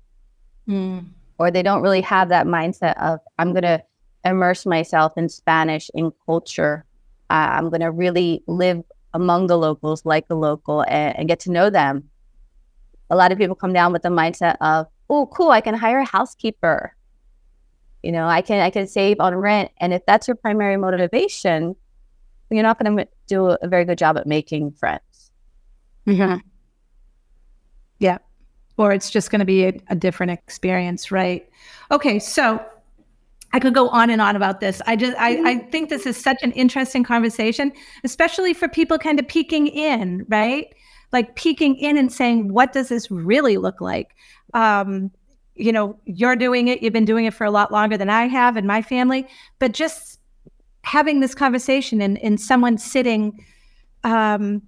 [0.70, 1.06] mm.
[1.40, 3.84] or they don't really have that mindset of I'm going to
[4.24, 6.86] immerse myself in Spanish in culture
[7.30, 11.40] uh, I'm going to really live among the locals, like a local, and, and, get
[11.42, 12.10] to know them.
[13.10, 15.50] A lot of people come down with the mindset of, "Oh, cool!
[15.50, 16.96] I can hire a housekeeper.
[18.04, 21.76] You know, I can I can save on rent." And if that's your primary motivation,
[22.50, 25.32] you're not going to do a very good job at making friends.
[26.06, 26.38] Mm-hmm.
[28.00, 28.20] Yeah,
[28.78, 31.50] or it's just going to be a, a different experience, right?
[31.92, 32.64] Okay, so
[33.54, 34.82] I could go on and on about this.
[34.86, 35.70] I just I, I mm-hmm.
[35.70, 37.72] think this is such an interesting conversation,
[38.04, 40.68] especially for people kind of peeking in, right?
[41.14, 44.16] Like peeking in and saying, what does this really look like?
[44.54, 45.12] Um,
[45.56, 48.28] you know, you're doing it, you've been doing it for a lot longer than I
[48.28, 49.28] have and my family,
[49.60, 50.20] but just
[50.84, 53.44] having this conversation and, and someone sitting
[54.04, 54.62] um,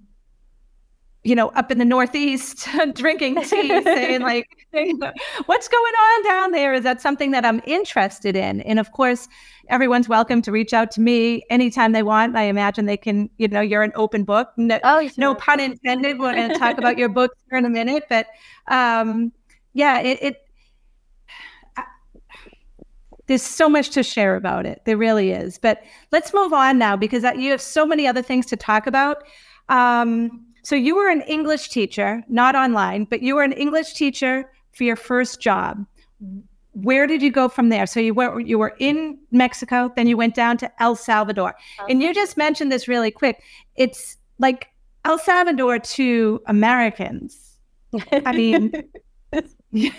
[1.22, 4.48] you know, up in the Northeast drinking tea, saying like,
[5.46, 6.72] what's going on down there?
[6.72, 8.62] Is that something that I'm interested in?
[8.62, 9.28] And of course,
[9.68, 12.36] everyone's welcome to reach out to me anytime they want.
[12.36, 14.50] I imagine they can, you know, you're an open book.
[14.56, 15.12] No, oh, sure.
[15.18, 16.18] no pun intended.
[16.18, 18.26] We're going to talk about your book here in a minute, but
[18.68, 19.32] um,
[19.74, 20.36] yeah, it, it
[23.26, 24.82] there's so much to share about it.
[24.86, 25.56] There really is.
[25.56, 29.22] But let's move on now because you have so many other things to talk about.
[29.68, 34.50] Um, so you were an English teacher, not online, but you were an English teacher
[34.72, 35.84] for your first job.
[36.72, 37.86] Where did you go from there?
[37.86, 41.54] So you were you were in Mexico, then you went down to El Salvador.
[41.88, 43.42] And you just mentioned this really quick.
[43.76, 44.68] It's like
[45.04, 47.58] El Salvador to Americans.
[48.12, 48.72] I mean,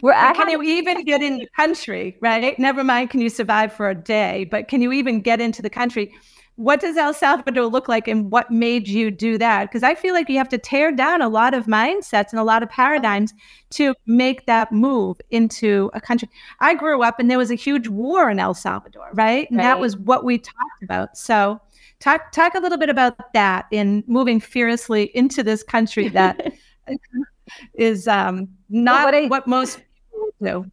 [0.00, 2.58] Where I can you even get in the country, right?
[2.58, 5.68] Never mind, can you survive for a day, but can you even get into the
[5.68, 6.14] country?
[6.60, 9.64] What does El Salvador look like and what made you do that?
[9.64, 12.44] Because I feel like you have to tear down a lot of mindsets and a
[12.44, 13.32] lot of paradigms
[13.70, 16.28] to make that move into a country.
[16.60, 19.48] I grew up and there was a huge war in El Salvador, right?
[19.48, 19.64] And right.
[19.64, 21.16] that was what we talked about.
[21.16, 21.58] So,
[21.98, 26.52] talk talk a little bit about that in moving fearlessly into this country that
[27.74, 29.78] is um, not what, I, what most
[30.10, 30.70] people do.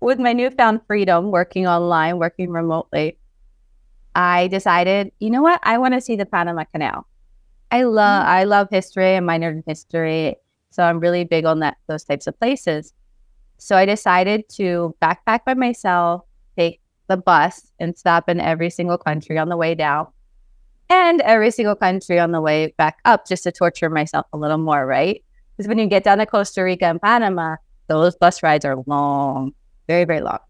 [0.00, 3.16] With my newfound freedom, working online, working remotely,
[4.14, 5.60] I decided, you know what?
[5.62, 7.06] I want to see the Panama Canal.
[7.70, 8.30] I love mm-hmm.
[8.30, 9.16] I love history.
[9.16, 10.36] I'm minored in history,
[10.70, 12.92] so I'm really big on that those types of places.
[13.56, 16.22] So I decided to backpack by myself,
[16.58, 20.08] take the bus, and stop in every single country on the way down,
[20.90, 24.58] and every single country on the way back up, just to torture myself a little
[24.58, 25.22] more, right?
[25.56, 29.52] Because when you get down to Costa Rica and Panama, those bus rides are long,
[29.86, 30.40] very, very long.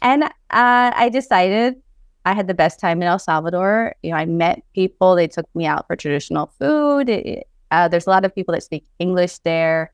[0.00, 1.81] And uh, I decided
[2.24, 3.94] I had the best time in El Salvador.
[4.02, 5.14] You know, I met people.
[5.14, 7.08] They took me out for traditional food.
[7.08, 9.92] It, uh, there's a lot of people that speak English there.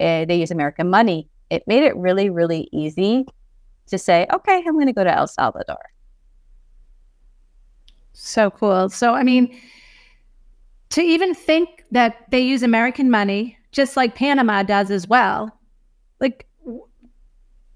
[0.00, 1.28] Uh, they use American money.
[1.50, 3.26] It made it really, really easy
[3.86, 5.78] to say, okay, I'm going to go to El Salvador.
[8.12, 8.88] So cool.
[8.88, 9.58] So, I mean,
[10.90, 15.50] to even think that they use American money, just like Panama does as well.
[16.20, 16.46] Like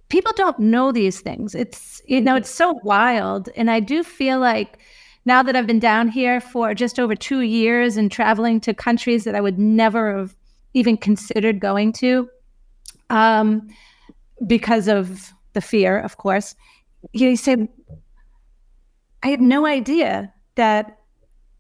[0.09, 1.55] people don't know these things.
[1.55, 3.49] It's you know, it's so wild.
[3.57, 4.79] And I do feel like
[5.25, 9.25] now that I've been down here for just over two years and traveling to countries
[9.25, 10.35] that I would never have
[10.75, 12.29] even considered going to,
[13.11, 13.69] um,
[14.47, 16.55] because of the fear, of course.
[17.13, 17.69] You say,
[19.23, 20.99] I had no idea that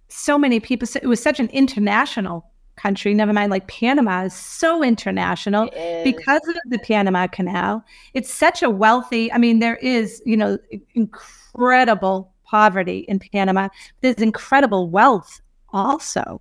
[0.09, 0.89] so many people.
[1.03, 2.48] It was such an international
[2.79, 3.13] country.
[3.13, 6.05] Never mind, like Panama is so international is.
[6.05, 7.85] because of the Panama Canal.
[8.15, 9.33] It's such a wealthy.
[9.33, 10.59] I mean, there is you know
[10.95, 13.69] incredible poverty in Panama.
[14.01, 15.41] There's incredible wealth
[15.73, 16.41] also.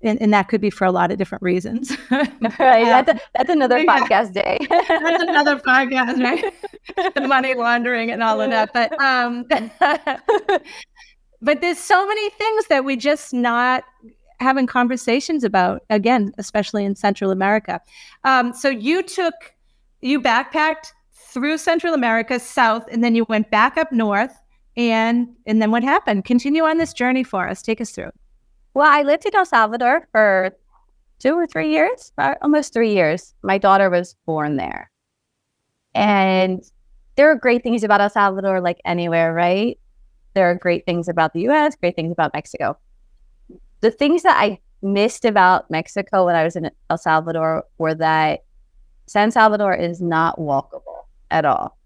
[0.00, 1.96] And, and, that could be for a lot of different reasons.
[2.10, 2.30] right.
[2.60, 4.56] That's, a, that's another podcast day.
[4.70, 6.54] that's another podcast, right?
[7.16, 8.72] the money laundering and all of that.
[8.72, 9.44] But um,
[11.42, 13.82] but there's so many things that we just not
[14.40, 17.80] having conversations about again especially in central america.
[18.24, 19.34] Um, so you took
[20.00, 24.36] you backpacked through central america south and then you went back up north
[24.76, 26.24] and and then what happened?
[26.24, 27.62] Continue on this journey for us.
[27.62, 28.10] Take us through.
[28.74, 30.52] Well i lived in el salvador for
[31.18, 33.34] two or three years almost three years.
[33.42, 34.90] My daughter was born there.
[35.94, 36.62] And
[37.16, 39.78] there are great things about el salvador like anywhere right?
[40.34, 42.78] There are great things about the US, great things about Mexico.
[43.80, 48.44] The things that I missed about Mexico when I was in El Salvador were that
[49.06, 51.78] San Salvador is not walkable at all.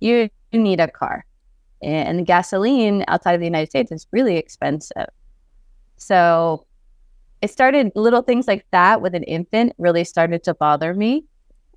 [0.00, 1.24] You, you need a car.
[1.82, 5.08] And the gasoline outside of the United States is really expensive.
[5.96, 6.66] So
[7.40, 11.24] it started little things like that with an infant really started to bother me.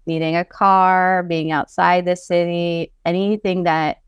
[0.06, 4.02] Needing a car, being outside the city, anything that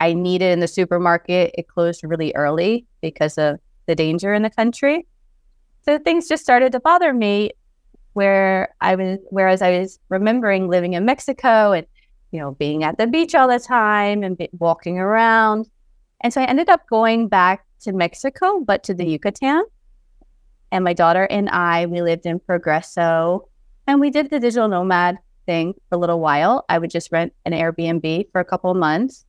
[0.00, 1.54] I needed in the supermarket.
[1.56, 3.60] It closed really early because of
[3.92, 5.06] the danger in the country.
[5.82, 7.50] So things just started to bother me
[8.14, 11.86] where I was whereas I was remembering living in Mexico and
[12.30, 15.68] you know being at the beach all the time and be, walking around.
[16.22, 19.64] And so I ended up going back to Mexico but to the Yucatan.
[20.70, 23.48] And my daughter and I we lived in Progreso
[23.86, 26.64] and we did the digital nomad thing for a little while.
[26.70, 29.26] I would just rent an Airbnb for a couple months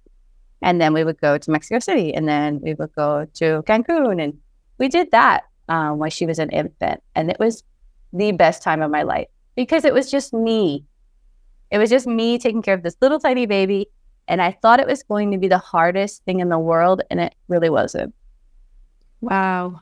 [0.62, 4.23] and then we would go to Mexico City and then we would go to Cancun.
[4.23, 4.39] And
[4.77, 7.01] we did that um, while she was an infant.
[7.15, 7.63] And it was
[8.12, 10.86] the best time of my life because it was just me.
[11.71, 13.88] It was just me taking care of this little tiny baby.
[14.27, 17.01] And I thought it was going to be the hardest thing in the world.
[17.09, 18.13] And it really wasn't.
[19.21, 19.81] Wow.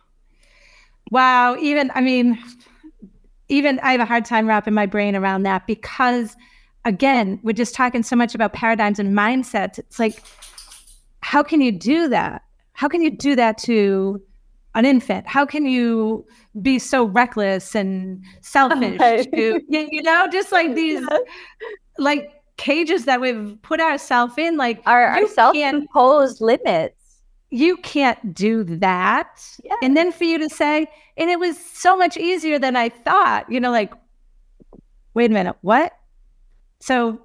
[1.11, 1.57] Wow.
[1.57, 2.41] Even, I mean,
[3.49, 6.35] even I have a hard time wrapping my brain around that because,
[6.85, 9.77] again, we're just talking so much about paradigms and mindsets.
[9.77, 10.23] It's like,
[11.19, 12.43] how can you do that?
[12.73, 14.21] How can you do that to
[14.75, 15.27] an infant?
[15.27, 16.25] How can you
[16.61, 19.27] be so reckless and selfish?
[19.33, 21.05] to, you know, just like these,
[21.97, 26.95] like, cages that we've put ourselves in, like our, our self-imposed limits.
[27.49, 29.43] You can't do that.
[29.63, 29.77] Yes.
[29.81, 33.51] And then for you to say, and it was so much easier than I thought,
[33.51, 33.93] you know, like,
[35.15, 35.91] wait a minute, what?
[36.79, 37.19] So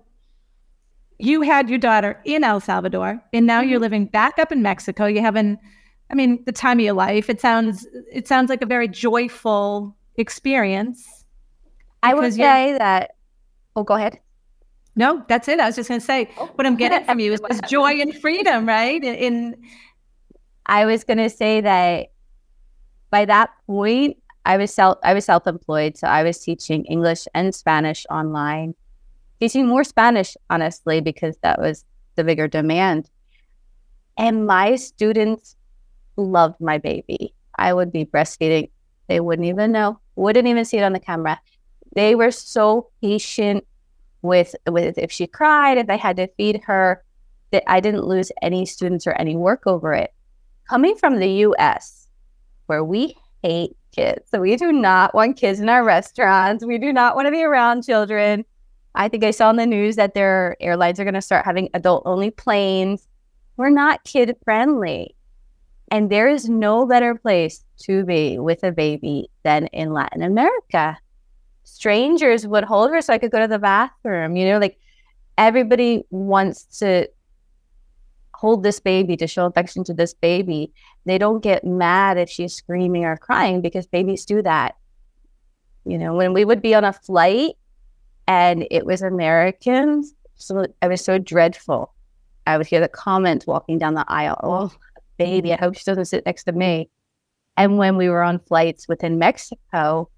[1.18, 3.70] you had your daughter in El Salvador, and now mm-hmm.
[3.70, 5.06] you're living back up in Mexico.
[5.06, 5.60] You haven't,
[6.10, 7.28] I mean, the time of your life.
[7.28, 11.24] It sounds, it sounds like a very joyful experience.
[12.02, 13.12] I would say that.
[13.74, 14.20] Oh, go ahead.
[14.94, 15.60] No, that's it.
[15.60, 16.46] I was just going to say oh.
[16.54, 19.02] what I'm getting from you is, is joy and freedom, right?
[19.02, 19.56] In, in
[20.64, 22.12] I was going to say that
[23.10, 27.26] by that point, I was self I was self employed, so I was teaching English
[27.34, 28.74] and Spanish online
[29.40, 33.10] teaching more Spanish, honestly, because that was the bigger demand.
[34.16, 35.56] And my students
[36.16, 37.34] loved my baby.
[37.58, 38.70] I would be breastfeeding.
[39.08, 41.40] They wouldn't even know, wouldn't even see it on the camera.
[41.94, 43.64] They were so patient
[44.22, 47.02] with with if she cried, if I had to feed her,
[47.52, 50.12] that I didn't lose any students or any work over it.
[50.68, 52.08] Coming from the US,
[52.66, 54.28] where we hate kids.
[54.30, 56.64] So we do not want kids in our restaurants.
[56.64, 58.44] We do not want to be around children.
[58.94, 61.68] I think I saw in the news that their airlines are going to start having
[61.74, 63.06] adult only planes.
[63.56, 65.15] We're not kid friendly.
[65.90, 70.98] And there is no better place to be with a baby than in Latin America.
[71.64, 74.36] Strangers would hold her so I could go to the bathroom.
[74.36, 74.78] You know, like
[75.38, 77.08] everybody wants to
[78.34, 80.72] hold this baby to show affection to this baby.
[81.04, 84.76] They don't get mad if she's screaming or crying because babies do that.
[85.84, 87.54] You know, when we would be on a flight
[88.26, 90.12] and it was Americans.
[90.34, 91.94] So I was so dreadful.
[92.46, 94.38] I would hear the comments walking down the aisle.
[94.42, 94.72] Oh,
[95.16, 96.90] baby, I hope she doesn't sit next to me.
[97.56, 100.10] And when we were on flights within Mexico,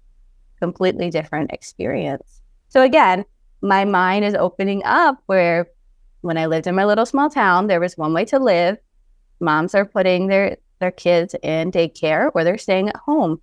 [0.59, 2.41] completely different experience.
[2.67, 3.25] So again,
[3.61, 5.67] my mind is opening up where
[6.21, 8.77] when I lived in my little small town, there was one way to live.
[9.39, 13.41] Moms are putting their their kids in daycare or they're staying at home.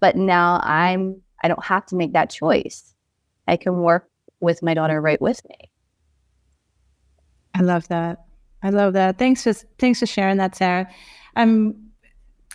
[0.00, 2.94] But now I'm I don't have to make that choice.
[3.48, 4.08] I can work
[4.40, 5.70] with my daughter right with me.
[7.54, 8.25] I love that.
[8.62, 9.18] I love that.
[9.18, 10.88] Thanks for thanks for sharing that, Sara.
[11.36, 11.74] Um,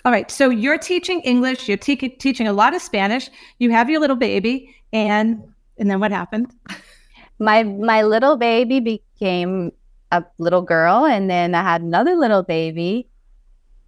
[0.03, 0.29] all right.
[0.31, 1.67] So you're teaching English.
[1.67, 3.29] You're te- teaching a lot of Spanish.
[3.59, 5.43] You have your little baby, and
[5.77, 6.53] and then what happened?
[7.39, 9.71] My my little baby became
[10.11, 13.09] a little girl, and then I had another little baby,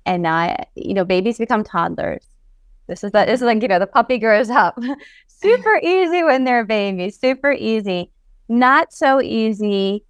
[0.07, 2.25] and I, you know, babies become toddlers.
[2.87, 3.27] This is that.
[3.27, 4.79] This is like you know, the puppy grows up.
[5.27, 7.19] super easy when they're babies.
[7.19, 8.11] Super easy.
[8.49, 10.03] Not so easy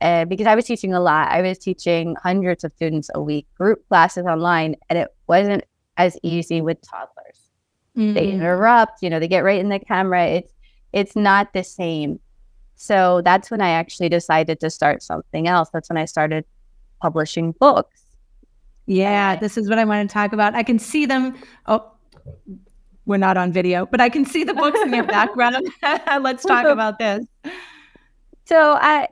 [0.00, 1.30] uh, because I was teaching a lot.
[1.30, 5.64] I was teaching hundreds of students a week, group classes online, and it wasn't
[5.96, 7.50] as easy with toddlers.
[7.96, 8.14] Mm-hmm.
[8.14, 9.02] They interrupt.
[9.02, 10.26] You know, they get right in the camera.
[10.26, 10.52] It's
[10.92, 12.20] it's not the same.
[12.76, 15.70] So that's when I actually decided to start something else.
[15.72, 16.44] That's when I started
[17.00, 18.02] publishing books.
[18.86, 20.54] Yeah, this is what I want to talk about.
[20.54, 21.36] I can see them.
[21.66, 21.90] Oh,
[23.06, 25.66] we're not on video, but I can see the books in your background.
[26.20, 27.24] Let's talk about this.
[28.44, 29.08] So I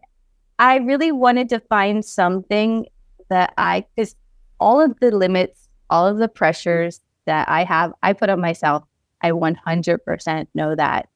[0.58, 2.86] I really wanted to find something
[3.28, 4.14] that I because
[4.60, 8.84] all of the limits, all of the pressures that I have, I put on myself.
[9.22, 11.08] I 100% know that.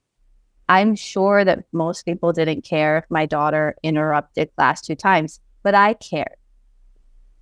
[0.68, 5.74] I'm sure that most people didn't care if my daughter interrupted class two times, but
[5.74, 6.36] I cared.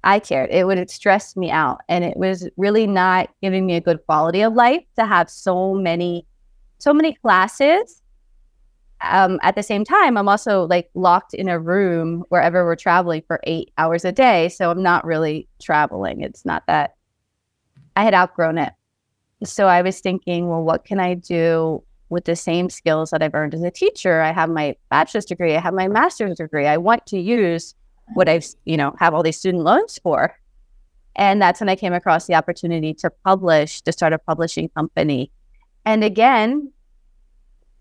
[0.05, 0.51] I cared.
[0.51, 1.81] It would stress me out.
[1.89, 5.75] And it was really not giving me a good quality of life to have so
[5.75, 6.27] many,
[6.79, 8.03] so many classes.
[9.03, 13.23] Um, at the same time, I'm also like locked in a room wherever we're traveling
[13.27, 14.49] for eight hours a day.
[14.49, 16.23] So I'm not really traveling.
[16.23, 16.95] It's not that
[17.95, 18.73] I had outgrown it.
[19.45, 23.35] So I was thinking, well, what can I do with the same skills that I've
[23.35, 24.21] earned as a teacher?
[24.23, 26.67] I have my bachelor's degree, I have my master's degree.
[26.67, 27.75] I want to use
[28.15, 30.35] what I've, you know, have all these student loans for.
[31.17, 35.31] And that's when I came across the opportunity to publish, to start a publishing company.
[35.85, 36.73] And again,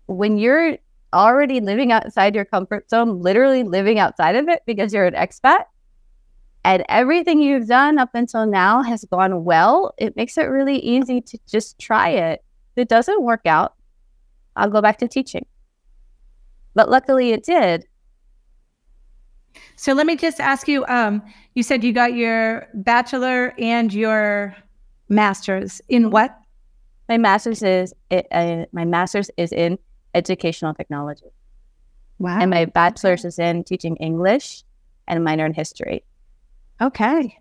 [0.06, 0.78] when you're
[1.12, 5.64] already living outside your comfort zone, literally living outside of it because you're an expat,
[6.64, 11.20] and everything you've done up until now has gone well, it makes it really easy
[11.20, 12.42] to just try it.
[12.74, 13.74] If it doesn't work out,
[14.56, 15.46] I'll go back to teaching.
[16.74, 17.86] But luckily it did.
[19.76, 20.84] So let me just ask you.
[20.86, 21.22] Um,
[21.54, 24.54] you said you got your bachelor and your
[25.08, 26.36] master's in what?
[27.08, 29.78] My master's is uh, my master's is in
[30.16, 31.30] educational technology.
[32.18, 32.38] Wow.
[32.40, 34.64] And my bachelor's is in teaching English
[35.06, 36.04] and minor in history.
[36.80, 37.38] Okay.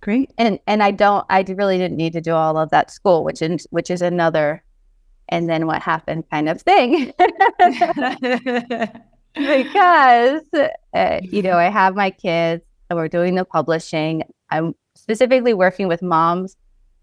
[0.00, 0.32] Great.
[0.36, 3.40] And and I don't I really didn't need to do all of that school, which
[3.40, 4.62] is which is another
[5.28, 7.12] and then what happened kind of thing.
[9.34, 10.42] because,
[10.94, 14.22] uh, you know, I have my kids and we're doing the publishing.
[14.50, 16.56] I'm specifically working with moms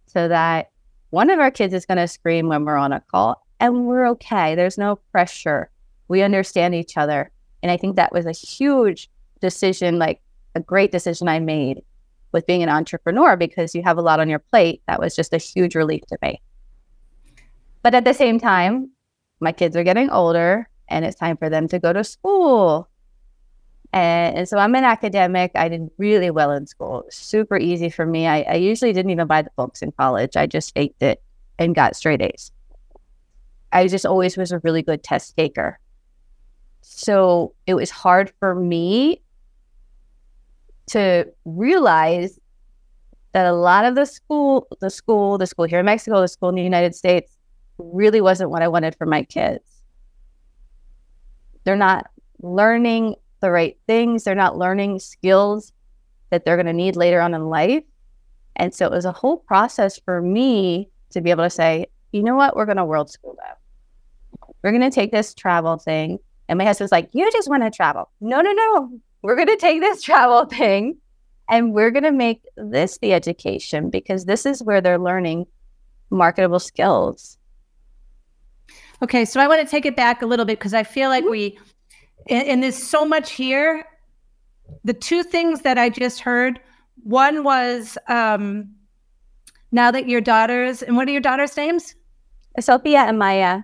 [0.06, 0.70] so that
[1.10, 4.08] one of our kids is going to scream when we're on a call and we're
[4.10, 4.56] okay.
[4.56, 5.70] There's no pressure.
[6.08, 7.32] We understand each other.
[7.64, 9.10] And I think that was a huge
[9.40, 10.20] decision, like
[10.56, 11.84] a great decision I made
[12.32, 14.82] with being an entrepreneur because you have a lot on your plate.
[14.88, 16.42] That was just a huge relief to me.
[17.84, 18.90] But at the same time,
[19.40, 22.90] my kids are getting older and it's time for them to go to school.
[23.94, 25.52] And, and so I'm an academic.
[25.54, 27.06] I did really well in school.
[27.10, 28.26] super easy for me.
[28.26, 30.36] I, I usually didn't even buy the books in college.
[30.36, 31.22] I just faked it
[31.60, 32.52] and got straight A's.
[33.72, 35.80] I just always was a really good test taker.
[36.82, 39.22] So it was hard for me
[40.88, 42.40] to realize
[43.34, 46.50] that a lot of the school, the school, the school here in Mexico, the school
[46.50, 47.38] in the United States
[47.78, 49.64] really wasn't what I wanted for my kids.
[51.64, 52.08] They're not
[52.42, 55.72] learning the right things, they're not learning skills
[56.30, 57.84] that they're going to need later on in life.
[58.56, 62.24] And so it was a whole process for me to be able to say, you
[62.24, 63.56] know what, we're going to world school them.
[64.64, 66.20] We're going to take this travel thing.
[66.48, 68.10] And my husband's like, you just want to travel.
[68.20, 70.98] No, no, no we're going to take this travel thing
[71.50, 75.46] and we're going to make this the education because this is where they're learning
[76.10, 77.38] marketable skills.
[79.02, 81.26] Okay, so I want to take it back a little bit because I feel like
[81.26, 81.58] we,
[82.28, 83.84] and, and there's so much here.
[84.84, 86.60] The two things that I just heard
[87.04, 88.70] one was um,
[89.72, 91.96] now that your daughters, and what are your daughters' names?
[92.60, 93.62] Sophia and Maya.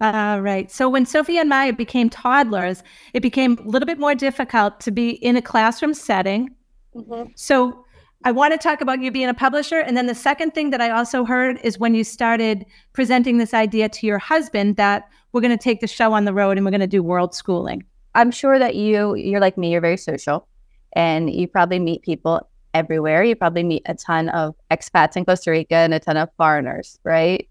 [0.00, 0.70] Uh, right.
[0.70, 2.82] So when Sophie and Maya became toddlers,
[3.12, 6.54] it became a little bit more difficult to be in a classroom setting.
[6.94, 7.30] Mm-hmm.
[7.34, 7.84] So
[8.24, 9.78] I want to talk about you being a publisher.
[9.78, 13.52] And then the second thing that I also heard is when you started presenting this
[13.52, 16.64] idea to your husband that we're going to take the show on the road and
[16.64, 17.84] we're going to do world schooling.
[18.14, 20.48] I'm sure that you, you're like me, you're very social
[20.94, 23.22] and you probably meet people everywhere.
[23.22, 26.98] You probably meet a ton of expats in Costa Rica and a ton of foreigners,
[27.04, 27.48] right?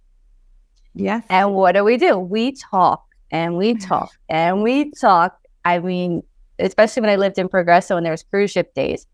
[0.95, 1.23] Yes.
[1.29, 2.17] And what do we do?
[2.17, 5.39] We talk and we talk and we talk.
[5.65, 6.23] I mean,
[6.57, 9.05] especially when I lived in Progreso and there was cruise ship days,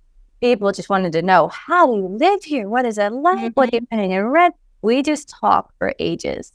[0.41, 2.69] people just wanted to know how do you live here?
[2.69, 3.37] What is it like?
[3.37, 3.47] Mm-hmm.
[3.53, 3.95] What are you mm-hmm.
[3.95, 4.55] paying in rent?
[4.81, 6.53] We just talk for ages.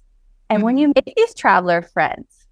[0.48, 0.64] And mm-hmm.
[0.64, 2.46] when you make these traveler friends,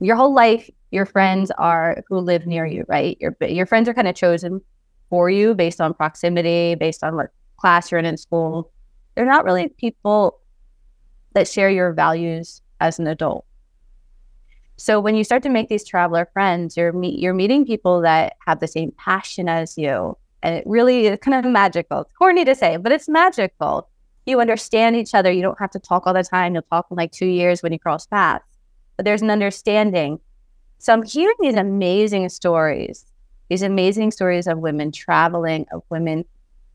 [0.00, 3.16] your whole life, your friends are who live near you, right?
[3.20, 4.60] Your your friends are kind of chosen
[5.08, 8.72] for you based on proximity, based on what class you're in in school.
[9.14, 10.39] They're not really people
[11.32, 13.44] that share your values as an adult.
[14.76, 18.36] So when you start to make these traveler friends, you're meet, you're meeting people that
[18.46, 22.00] have the same passion as you, and it really is kind of magical.
[22.00, 23.88] It's corny to say, but it's magical.
[24.24, 25.30] You understand each other.
[25.30, 26.54] You don't have to talk all the time.
[26.54, 28.44] You'll talk in like two years when you cross paths,
[28.96, 30.18] but there's an understanding.
[30.78, 33.04] So I'm hearing these amazing stories,
[33.50, 36.24] these amazing stories of women traveling, of women.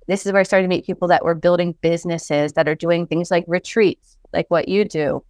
[0.07, 3.07] This is where I started to meet people that were building businesses that are doing
[3.07, 5.23] things like retreats like what you do.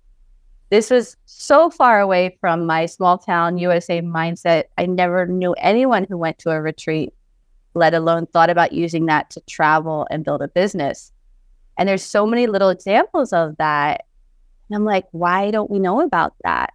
[0.70, 4.66] This was so far away from my small town USA mindset.
[4.78, 7.14] I never knew anyone who went to a retreat,
[7.76, 11.12] let alone thought about using that to travel and build a business.
[11.78, 14.06] And there's so many little examples of that.
[14.70, 16.74] And I'm like, why don't we know about that?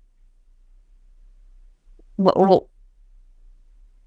[2.17, 2.69] Well,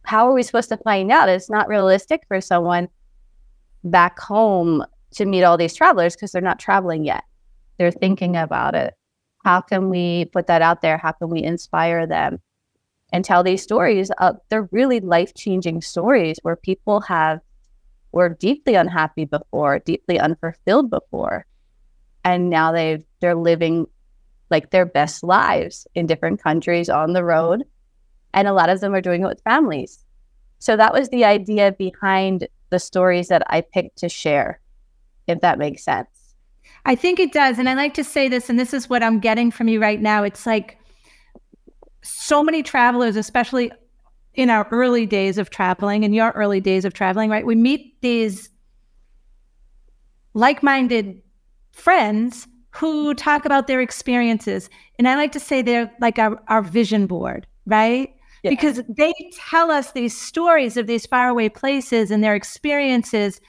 [0.05, 1.29] how are we supposed to find out?
[1.29, 2.87] It's not realistic for someone
[3.83, 7.23] back home to meet all these travelers because they're not traveling yet
[7.77, 8.93] they're thinking about it.
[9.43, 10.97] How can we put that out there?
[10.97, 12.39] How can we inspire them
[13.11, 14.11] and tell these stories?
[14.17, 17.39] Uh, they're really life changing stories where people have
[18.11, 21.45] were deeply unhappy before, deeply unfulfilled before,
[22.23, 23.87] and now they they're living
[24.51, 27.63] like their best lives in different countries on the road,
[28.33, 30.05] and a lot of them are doing it with families.
[30.59, 34.61] So that was the idea behind the stories that I picked to share,
[35.27, 36.07] if that makes sense.
[36.85, 37.59] I think it does.
[37.59, 40.01] And I like to say this, and this is what I'm getting from you right
[40.01, 40.23] now.
[40.23, 40.77] It's like
[42.01, 43.71] so many travelers, especially
[44.33, 47.45] in our early days of traveling, in your early days of traveling, right?
[47.45, 48.49] We meet these
[50.33, 51.21] like minded
[51.71, 54.69] friends who talk about their experiences.
[54.97, 58.13] And I like to say they're like our, our vision board, right?
[58.41, 58.49] Yeah.
[58.49, 59.13] Because they
[59.49, 63.39] tell us these stories of these faraway places and their experiences.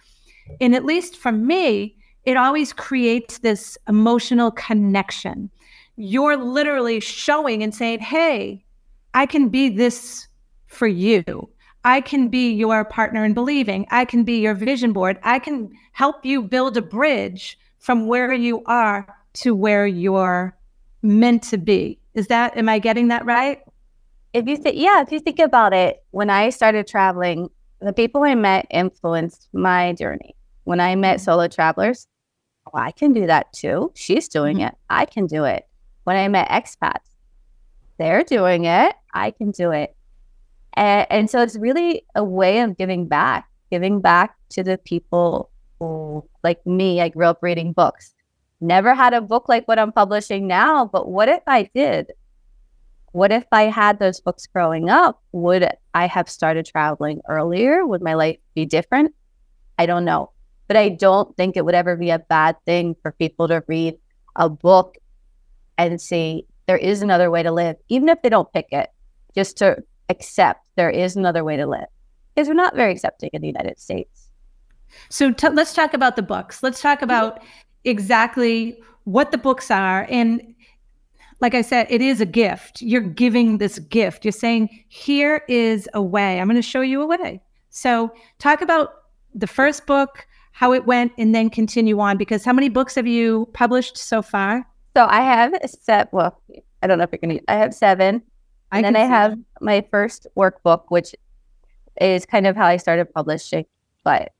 [0.60, 5.50] And at least for me, it always creates this emotional connection.
[5.96, 8.64] You're literally showing and saying, Hey,
[9.12, 10.26] I can be this
[10.66, 11.48] for you.
[11.84, 13.86] I can be your partner in believing.
[13.90, 15.18] I can be your vision board.
[15.22, 20.56] I can help you build a bridge from where you are to where you're
[21.02, 21.98] meant to be.
[22.14, 23.60] Is that, am I getting that right?
[24.32, 27.50] If you think, yeah, if you think about it, when I started traveling,
[27.80, 30.34] the people I met influenced my journey.
[30.64, 31.24] When I met mm-hmm.
[31.24, 32.06] solo travelers,
[32.74, 33.92] I can do that too.
[33.94, 34.68] She's doing mm-hmm.
[34.68, 34.74] it.
[34.90, 35.66] I can do it.
[36.04, 37.08] When I met expats,
[37.98, 38.94] they're doing it.
[39.12, 39.96] I can do it.
[40.74, 45.50] And, and so it's really a way of giving back, giving back to the people
[45.78, 48.14] who, like me, I grew up reading books.
[48.60, 52.12] Never had a book like what I'm publishing now, but what if I did?
[53.12, 55.22] What if I had those books growing up?
[55.32, 57.86] Would I have started traveling earlier?
[57.86, 59.14] Would my life be different?
[59.78, 60.30] I don't know.
[60.66, 63.96] But I don't think it would ever be a bad thing for people to read
[64.36, 64.96] a book
[65.76, 68.90] and say there is another way to live, even if they don't pick it,
[69.34, 69.76] just to
[70.08, 71.86] accept there is another way to live.
[72.34, 74.28] Because we're not very accepting in the United States.
[75.08, 76.62] So t- let's talk about the books.
[76.62, 77.04] Let's talk mm-hmm.
[77.04, 77.42] about
[77.84, 80.06] exactly what the books are.
[80.08, 80.54] And
[81.40, 82.80] like I said, it is a gift.
[82.80, 84.24] You're giving this gift.
[84.24, 86.40] You're saying, here is a way.
[86.40, 87.40] I'm going to show you a way.
[87.70, 88.90] So, talk about
[89.34, 92.16] the first book, how it went, and then continue on.
[92.16, 94.66] Because how many books have you published so far?
[94.96, 96.40] So, I have set, well,
[96.82, 98.22] I don't know if you're going to, I have seven.
[98.72, 101.14] And I then I have my first workbook, which
[102.00, 103.66] is kind of how I started publishing,
[104.02, 104.32] but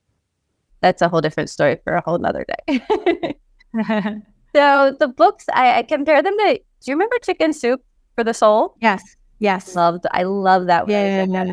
[0.81, 2.81] that's a whole different story for a whole nother day.
[4.55, 7.83] so the books I, I compare them to do you remember chicken soup
[8.15, 8.77] for the soul?
[8.81, 9.03] Yes.
[9.39, 9.75] Yes.
[9.75, 11.53] Loved I love that yeah, yeah.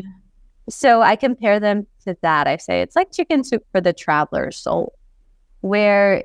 [0.68, 2.46] So I compare them to that.
[2.46, 4.92] I say it's like chicken soup for the traveler's soul,
[5.60, 6.24] where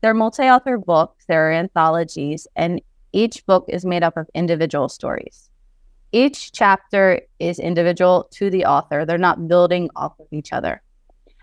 [0.00, 2.80] they're multi-author books, they're anthologies, and
[3.12, 5.50] each book is made up of individual stories.
[6.12, 9.04] Each chapter is individual to the author.
[9.04, 10.80] They're not building off of each other.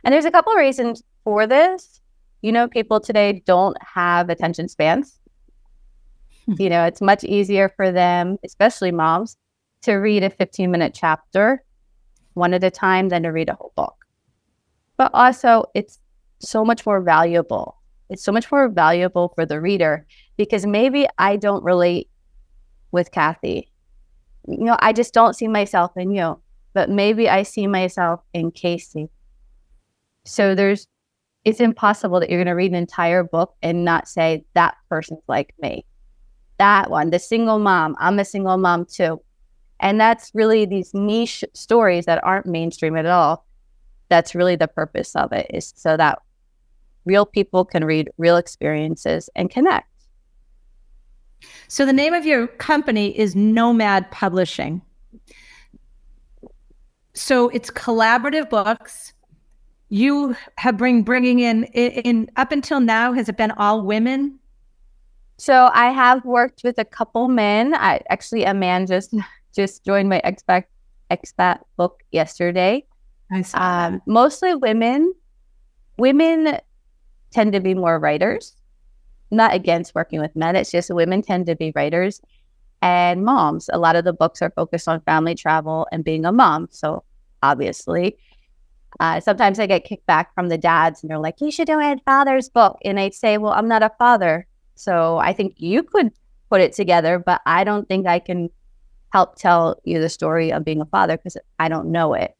[0.04, 2.02] And there's a couple of reasons for this.
[2.42, 5.20] You know, people today don't have attention spans.
[6.46, 6.54] Hmm.
[6.60, 9.38] you know, it's much easier for them, especially moms,
[9.82, 11.64] to read a 15 minute chapter
[12.36, 13.96] one at a time than to read a whole book.
[14.98, 16.00] But also, it's
[16.40, 17.78] so much more valuable.
[18.10, 20.06] It's so much more valuable for the reader
[20.38, 22.10] because maybe I don't relate
[22.92, 23.72] with Kathy.
[24.48, 26.40] You know, I just don't see myself in you,
[26.74, 29.10] but maybe I see myself in Casey.
[30.26, 30.88] So there's,
[31.44, 35.24] it's impossible that you're going to read an entire book and not say that person's
[35.28, 35.86] like me
[36.58, 37.96] that one, the single mom.
[38.00, 39.22] I'm a single mom too.
[39.80, 43.46] And that's really these niche stories that aren't mainstream at all.
[44.10, 46.20] That's really the purpose of it is so that
[47.06, 49.90] real people can read real experiences and connect.
[51.68, 54.82] So the name of your company is Nomad Publishing.
[57.14, 59.14] So it's collaborative books.
[59.90, 64.40] You have been bringing in, in, in up until now, has it been all women
[65.38, 67.74] so I have worked with a couple men.
[67.76, 69.14] I actually a man just
[69.56, 70.66] just joined my expat
[71.12, 72.86] expat book yesterday.
[73.32, 75.14] I saw um, mostly women.
[75.98, 76.60] Women
[77.32, 78.56] tend to be more writers.
[79.32, 80.56] Not against working with men.
[80.56, 82.22] It's just women tend to be writers
[82.82, 83.70] and moms.
[83.74, 86.68] A lot of the books are focused on family travel and being a mom.
[86.72, 87.04] So
[87.42, 88.18] obviously,
[89.00, 91.80] uh, sometimes I get kicked back from the dads and they're like, you should do
[91.80, 92.78] a father's book.
[92.86, 94.48] And I'd say, well, I'm not a father.
[94.76, 96.12] So I think you could
[96.50, 98.50] put it together, but I don't think I can
[99.16, 102.36] help tell you the story of being a father because I don't know it.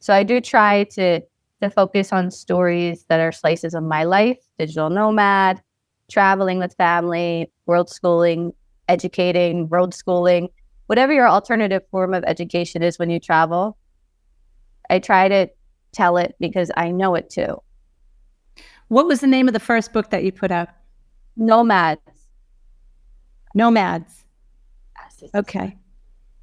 [0.00, 1.20] So I do try to
[1.62, 5.62] to focus on stories that are slices of my life, digital nomad,
[6.10, 8.52] traveling with family, world schooling,
[8.88, 10.48] educating, road schooling,
[10.86, 13.78] whatever your alternative form of education is when you travel.
[14.90, 15.48] I try to
[15.92, 17.62] tell it because I know it too.
[18.88, 20.70] What was the name of the first book that you put out?
[21.36, 22.00] Nomads.
[23.54, 24.24] Nomads.
[25.32, 25.76] Okay.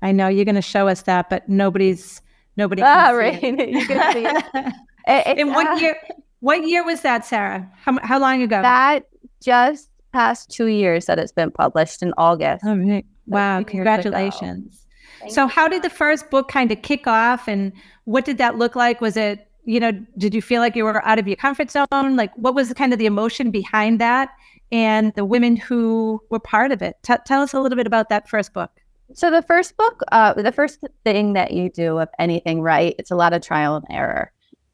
[0.03, 2.21] I know you're going to show us that, but nobody's
[2.57, 2.81] nobody.
[2.83, 3.41] Ah, right.
[3.43, 4.45] you can see it.
[5.07, 5.95] it and what uh, year?
[6.41, 7.67] What year was that, Sara?
[7.83, 8.61] How how long ago?
[8.61, 9.05] That
[9.41, 12.63] just past two years that it's been published in August.
[12.67, 13.05] Oh, right.
[13.25, 13.63] Wow!
[13.63, 14.85] Congratulations.
[15.29, 17.71] So, how did the first book kind of kick off, and
[18.03, 18.99] what did that look like?
[18.99, 21.87] Was it you know, did you feel like you were out of your comfort zone?
[22.17, 24.29] Like, what was kind of the emotion behind that?
[24.73, 26.95] and the women who were part of it.
[27.03, 28.71] T- tell us a little bit about that first book.
[29.15, 33.11] So the first book, uh, the first thing that you do of anything right, it's
[33.11, 34.31] a lot of trial and error.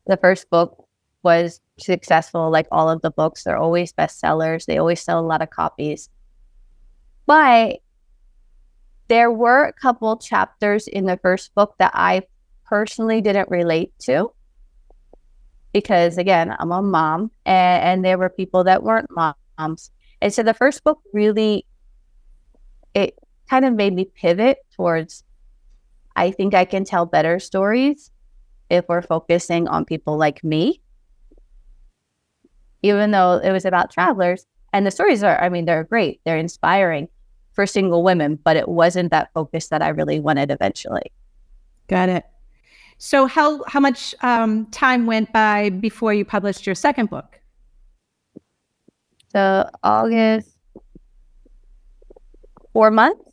[0.07, 0.87] The first book
[1.23, 3.43] was successful, like all of the books.
[3.43, 4.65] They're always bestsellers.
[4.65, 6.09] They always sell a lot of copies.
[7.25, 7.79] But
[9.09, 12.21] there were a couple chapters in the first book that I
[12.65, 14.31] personally didn't relate to
[15.73, 20.43] because again i'm a mom and, and, there were people that weren't moms And so
[20.43, 21.65] the first book really
[22.93, 23.17] it
[23.49, 25.23] kind of made me pivot towards
[26.15, 28.11] I think I can tell better stories
[28.69, 30.81] if we're focusing on people like me.
[32.83, 36.37] Even though it was about travelers and the stories are I mean they're great, they're
[36.37, 37.07] inspiring
[37.53, 41.11] for single women, but it wasn't that focus that I really wanted eventually.
[41.87, 42.23] Got it.
[42.99, 47.39] So how how much um, time went by before you published your second book?
[49.31, 50.49] So August,
[52.73, 53.28] four months.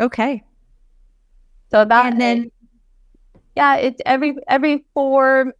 [0.00, 0.42] Okay.
[1.70, 2.50] So about and then
[3.56, 5.52] yeah, it's every every four.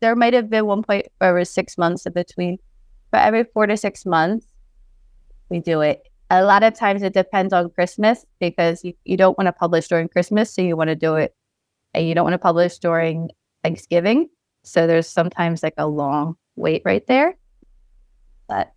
[0.00, 2.58] There might have been one point where it was six months in between,
[3.10, 4.46] but every four to six months,
[5.48, 6.02] we do it.
[6.30, 9.88] A lot of times it depends on Christmas because you, you don't want to publish
[9.88, 11.34] during Christmas, so you want to do it,
[11.94, 13.30] and you don't want to publish during
[13.64, 14.28] Thanksgiving.
[14.62, 17.36] So there's sometimes like a long wait right there.
[18.46, 18.72] But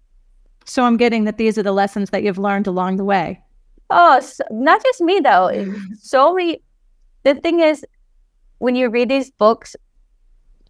[0.65, 3.43] so I'm getting that these are the lessons that you've learned along the way.
[3.93, 5.51] Oh, so, not just me though.
[5.99, 6.61] So many.
[7.23, 7.85] The thing is,
[8.59, 9.75] when you read these books,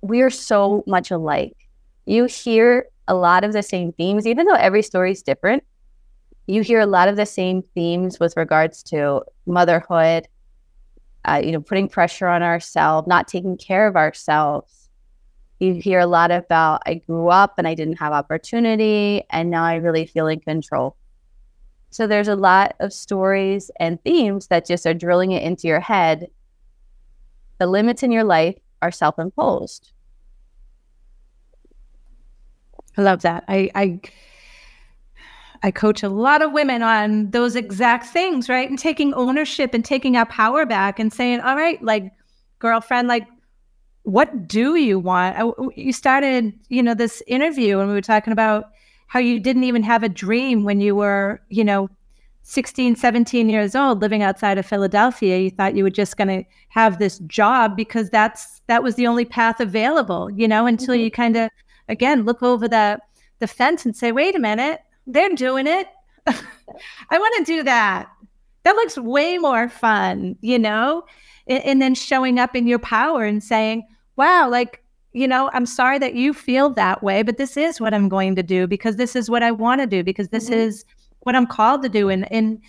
[0.01, 1.55] we are so much alike.
[2.05, 5.63] You hear a lot of the same themes, even though every story is different.
[6.47, 10.27] You hear a lot of the same themes with regards to motherhood,
[11.25, 14.89] uh, you know, putting pressure on ourselves, not taking care of ourselves.
[15.59, 19.65] You hear a lot about I grew up and I didn't have opportunity, and now
[19.65, 20.97] I really feel in control.
[21.91, 25.81] So there's a lot of stories and themes that just are drilling it into your
[25.81, 26.27] head
[27.61, 29.91] the limits in your life are self imposed.
[32.97, 33.43] I love that.
[33.47, 33.99] I, I
[35.61, 38.67] I coach a lot of women on those exact things, right?
[38.67, 42.11] And taking ownership and taking our power back and saying, all right, like
[42.57, 43.27] girlfriend, like
[44.01, 45.53] what do you want?
[45.75, 48.71] You started, you know, this interview and we were talking about
[49.11, 51.89] how you didn't even have a dream when you were, you know,
[52.43, 56.49] 16, 17 years old living outside of Philadelphia, you thought you were just going to
[56.69, 61.03] have this job because that's that was the only path available, you know, until mm-hmm.
[61.03, 61.49] you kind of
[61.89, 62.99] again look over the
[63.39, 65.87] the fence and say, "Wait a minute, they're doing it.
[66.25, 68.07] I want to do that.
[68.63, 71.03] That looks way more fun, you know?"
[71.47, 73.83] And, and then showing up in your power and saying,
[74.15, 74.81] "Wow, like
[75.13, 78.35] you know, I'm sorry that you feel that way, but this is what I'm going
[78.35, 80.59] to do because this is what I want to do because this mm-hmm.
[80.59, 80.85] is
[81.21, 82.61] what I'm called to do and and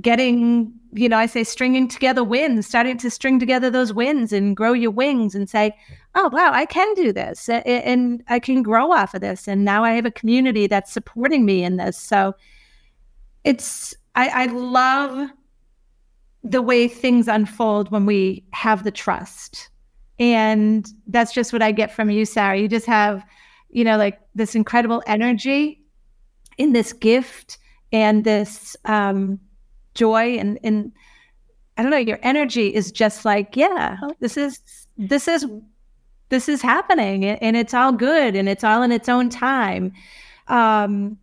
[0.00, 4.56] getting, you know, I say stringing together wins, starting to string together those wins and
[4.56, 5.74] grow your wings and say,
[6.14, 9.48] oh, wow, I can do this and I can grow off of this.
[9.48, 11.98] And now I have a community that's supporting me in this.
[11.98, 12.34] So
[13.44, 15.30] it's, I, I love
[16.44, 19.70] the way things unfold when we have the trust.
[20.18, 22.58] And that's just what I get from you, Sara.
[22.58, 23.24] You just have,
[23.70, 25.80] you know, like this incredible energy
[26.56, 27.58] in this gift
[27.92, 29.38] and this um,
[29.94, 30.92] joy and and
[31.76, 34.60] I don't know, your energy is just like, yeah, this is
[34.96, 35.46] this is
[36.28, 39.92] this is happening and it's all good and it's all in its own time.
[40.48, 41.18] Um,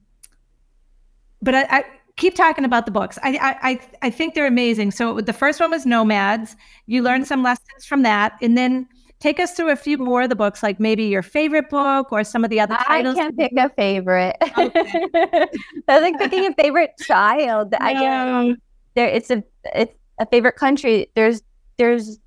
[1.42, 1.84] but I, I
[2.18, 3.18] keep talking about the books.
[3.24, 4.92] I, I I think they're amazing.
[4.92, 6.56] So the first one was Nomads.
[6.86, 8.88] You learned some lessons from that, and then
[9.20, 12.24] take us through a few more of the books, like maybe your favorite book or
[12.24, 13.16] some of the other titles.
[13.16, 14.36] I can't pick a favorite.
[14.58, 15.08] Okay.
[15.88, 17.72] That's like picking a favorite child.
[17.72, 17.78] No.
[17.82, 18.58] I get
[18.96, 19.08] there.
[19.08, 19.44] It's a
[19.74, 21.08] it's a favorite country.
[21.16, 21.42] There's
[21.78, 22.20] there's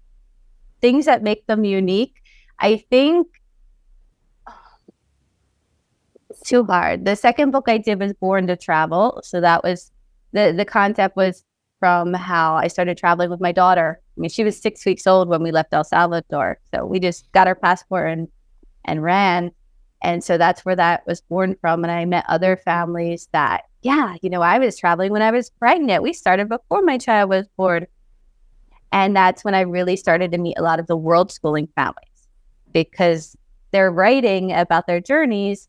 [0.80, 2.14] things that make them unique.
[2.59, 3.26] I think
[6.30, 7.05] it's too hard.
[7.05, 9.90] The second book I did was Born to Travel, so that was
[10.32, 11.44] the the concept was
[11.78, 14.01] from how I started traveling with my daughter.
[14.16, 16.59] I mean, she was six weeks old when we left El Salvador.
[16.74, 18.28] So we just got our passport and
[18.84, 19.53] and ran.
[20.03, 21.84] And so that's where that was born from.
[21.84, 25.51] And I met other families that, yeah, you know, I was traveling when I was
[25.51, 26.03] pregnant.
[26.03, 27.86] We started before my child was born.
[28.92, 32.28] And that's when I really started to meet a lot of the world schooling families
[32.72, 33.36] because
[33.70, 35.68] they're writing about their journeys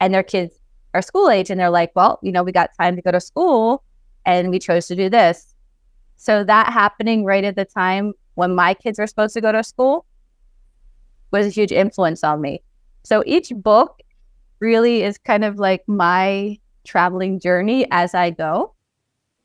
[0.00, 0.54] and their kids
[0.94, 1.50] are school age.
[1.50, 3.84] And they're like, well, you know, we got time to go to school
[4.26, 5.54] and we chose to do this.
[6.16, 9.62] So that happening right at the time when my kids were supposed to go to
[9.62, 10.06] school
[11.30, 12.62] was a huge influence on me.
[13.04, 14.00] So each book
[14.58, 18.74] really is kind of like my traveling journey as I go.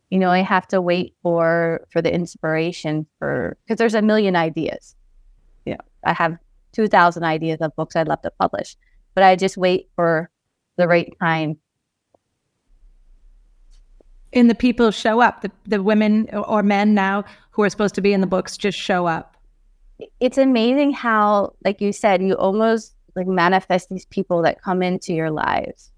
[0.09, 4.35] You know, I have to wait for for the inspiration for because there's a million
[4.35, 4.95] ideas.
[5.65, 6.37] You know, I have
[6.73, 8.75] 2000 ideas of books I'd love to publish,
[9.13, 10.29] but I just wait for
[10.77, 11.57] the right time.
[14.33, 15.41] And the people show up.
[15.41, 18.77] The, the women or men now who are supposed to be in the books just
[18.77, 19.37] show up.
[20.19, 25.13] It's amazing how like you said you almost like manifest these people that come into
[25.13, 25.91] your lives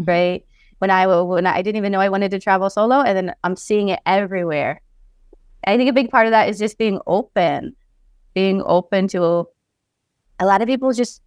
[0.00, 0.10] mm-hmm.
[0.10, 0.44] right?
[0.78, 3.56] When I when I didn't even know I wanted to travel solo, and then I'm
[3.56, 4.80] seeing it everywhere.
[5.66, 7.76] I think a big part of that is just being open,
[8.34, 9.46] being open to
[10.38, 11.20] a lot of people just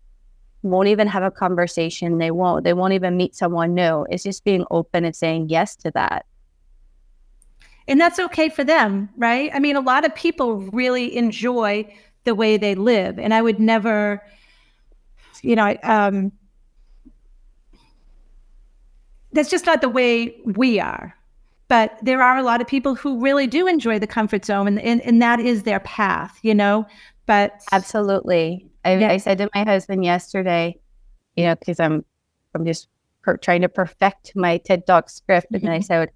[0.63, 2.17] won't even have a conversation.
[2.17, 2.63] They won't.
[2.63, 4.05] They won't even meet someone new.
[4.09, 6.25] It's just being open and saying yes to that.
[7.87, 9.51] And that's okay for them, right?
[9.53, 11.93] I mean, a lot of people really enjoy
[12.23, 14.23] the way they live, and I would never,
[15.41, 16.31] you know, um,
[19.33, 21.13] that's just not the way we are.
[21.67, 24.79] But there are a lot of people who really do enjoy the comfort zone, and
[24.79, 26.85] and, and that is their path, you know.
[27.25, 29.11] But absolutely, I, yeah.
[29.11, 30.77] I said to my husband yesterday,
[31.35, 32.03] you know, because I'm
[32.53, 32.87] I'm just
[33.21, 35.83] per- trying to perfect my TED Talk script, and I mm-hmm.
[35.83, 36.11] said,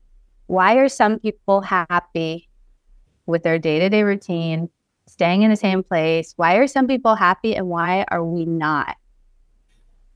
[0.47, 2.49] why are some people happy
[3.25, 4.69] with their day to day routine,
[5.07, 6.33] staying in the same place?
[6.37, 8.95] Why are some people happy, and why are we not?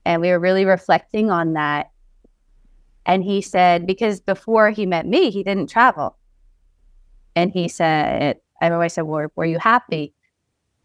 [0.04, 1.90] And we were really reflecting on that.
[3.06, 6.16] And he said, because before he met me, he didn't travel.
[7.34, 10.14] And he said, I always said, well, were you happy?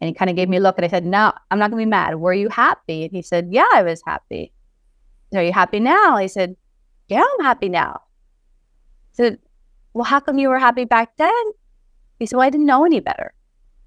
[0.00, 1.80] And he kind of gave me a look and I said, No, I'm not going
[1.80, 2.16] to be mad.
[2.16, 3.04] Were you happy?
[3.04, 4.52] And he said, Yeah, I was happy.
[5.34, 6.16] Are you happy now?
[6.16, 6.56] He said,
[7.08, 8.00] Yeah, I'm happy now.
[8.02, 9.38] I said,
[9.94, 11.44] Well, how come you were happy back then?
[12.18, 13.32] He said, Well, I didn't know any better.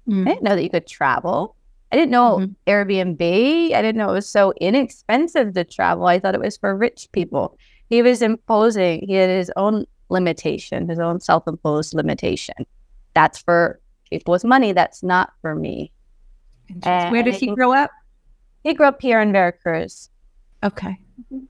[0.08, 0.22] Mm.
[0.22, 1.56] I didn't know that you could travel.
[1.92, 2.70] I didn't know mm-hmm.
[2.70, 3.74] Airbnb.
[3.74, 6.06] I didn't know it was so inexpensive to travel.
[6.06, 7.56] I thought it was for rich people.
[7.90, 12.54] He was imposing, he had his own limitation, his own self imposed limitation.
[13.14, 14.72] That's for people with money.
[14.72, 15.92] That's not for me.
[17.10, 17.90] Where did he grow up?
[18.62, 20.10] He grew up here in Veracruz.
[20.62, 20.98] Okay.
[21.32, 21.44] Mm-hmm.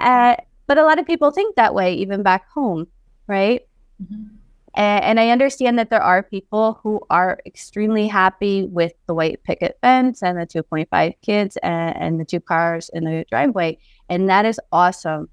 [0.00, 2.88] Uh, but a lot of people think that way, even back home,
[3.28, 3.62] right?
[4.02, 4.34] Mm-hmm.
[4.74, 9.42] And, and I understand that there are people who are extremely happy with the white
[9.42, 13.78] picket fence and the 2.5 kids and, and the two cars in the driveway.
[14.08, 15.28] And that is awesome.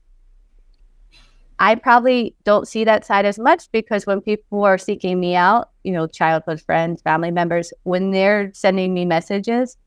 [1.60, 5.70] I probably don't see that side as much because when people are seeking me out,
[5.84, 9.78] you know, childhood friends, family members, when they're sending me messages,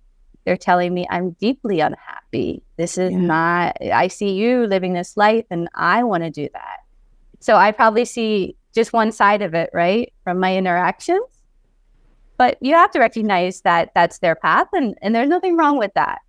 [0.44, 2.62] they're telling me I'm deeply unhappy.
[2.76, 3.18] This is yeah.
[3.18, 6.78] not, I see you living this life and I want to do that.
[7.40, 11.24] So I probably see just one side of it, right, from my interactions.
[12.38, 15.92] But you have to recognize that that's their path and, and there's nothing wrong with
[15.94, 16.20] that.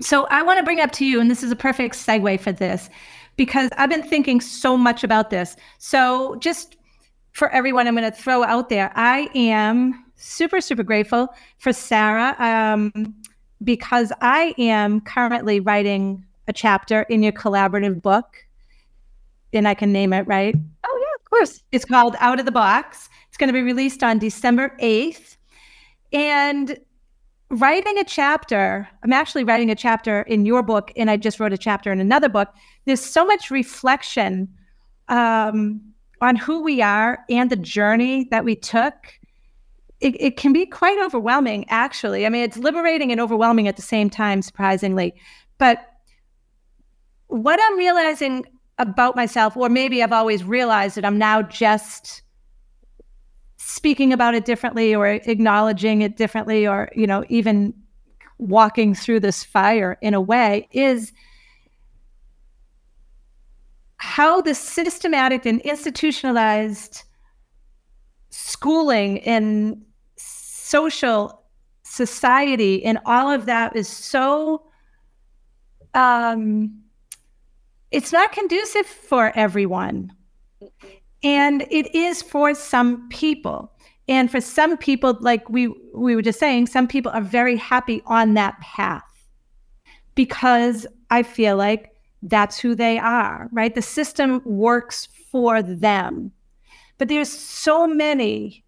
[0.00, 2.52] So I want to bring up to you, and this is a perfect segue for
[2.52, 2.88] this
[3.38, 5.56] because I've been thinking so much about this.
[5.78, 6.76] So, just
[7.32, 11.28] for everyone, I'm going to throw out there I am super, super grateful
[11.58, 13.14] for Sara um,
[13.62, 18.44] because I am currently writing a chapter in your collaborative book.
[19.54, 20.54] And I can name it, right?
[20.84, 21.62] Oh, yeah, of course.
[21.72, 23.08] It's called Out of the Box.
[23.28, 25.36] It's going to be released on December 8th.
[26.12, 26.78] And
[27.50, 31.52] writing a chapter, I'm actually writing a chapter in your book, and I just wrote
[31.52, 32.48] a chapter in another book.
[32.84, 34.48] There's so much reflection
[35.08, 35.80] um,
[36.20, 38.94] on who we are and the journey that we took.
[40.00, 42.26] It, it can be quite overwhelming, actually.
[42.26, 45.14] I mean, it's liberating and overwhelming at the same time, surprisingly.
[45.56, 45.84] But
[47.26, 48.44] what I'm realizing
[48.78, 52.22] about myself, or maybe I've always realized that I'm now just
[53.68, 57.74] speaking about it differently or acknowledging it differently or you know even
[58.38, 61.12] walking through this fire in a way is
[63.98, 67.02] how the systematic and institutionalized
[68.30, 69.84] schooling and
[70.16, 71.42] social
[71.82, 74.62] society and all of that is so
[75.92, 76.82] um
[77.90, 80.10] it's not conducive for everyone
[81.22, 83.72] and it is for some people.
[84.08, 88.02] And for some people, like we we were just saying, some people are very happy
[88.06, 89.02] on that path
[90.14, 91.92] because I feel like
[92.22, 93.74] that's who they are, right?
[93.74, 96.32] The system works for them.
[96.96, 98.64] But there's so many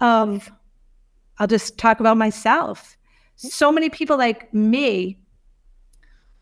[0.00, 0.52] of
[1.38, 2.96] I'll just talk about myself.
[3.36, 5.18] So many people like me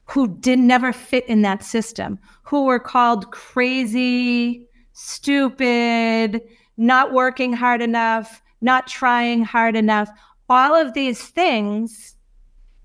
[0.06, 4.67] who did never fit in that system, who were called crazy,
[4.98, 6.42] stupid,
[6.76, 10.10] not working hard enough, not trying hard enough,
[10.48, 12.16] all of these things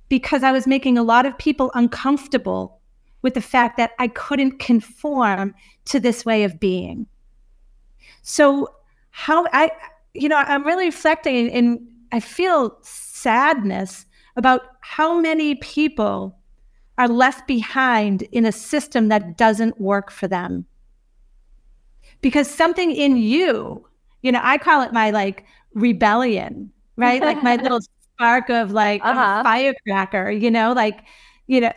[0.09, 2.79] because I was making a lot of people uncomfortable
[3.23, 5.55] with the fact that I couldn't conform
[5.85, 7.07] to this way of being.
[8.21, 8.67] So,
[9.09, 9.71] how I,
[10.13, 11.79] you know, I'm really reflecting and
[12.11, 14.05] I feel sadness
[14.35, 16.37] about how many people
[16.99, 20.67] are left behind in a system that doesn't work for them
[22.23, 23.85] because something in you,
[24.23, 25.45] you know, I call it my like
[25.75, 27.21] rebellion, right?
[27.21, 27.81] like my little
[28.15, 29.43] spark of like uh-huh.
[29.43, 31.03] firecracker, you know, like,
[31.45, 31.73] you know,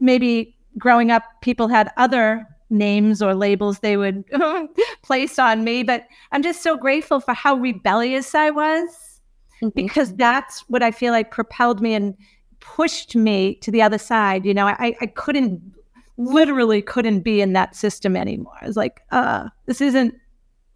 [0.00, 4.24] maybe growing up, people had other names or labels they would
[5.02, 5.82] place on me.
[5.84, 9.20] But I'm just so grateful for how rebellious I was
[9.62, 9.68] mm-hmm.
[9.74, 12.16] because that's what I feel like propelled me and
[12.60, 14.44] pushed me to the other side.
[14.44, 15.62] You know, I, I couldn't
[16.18, 18.52] literally couldn't be in that system anymore.
[18.60, 20.14] I was like, uh, this isn't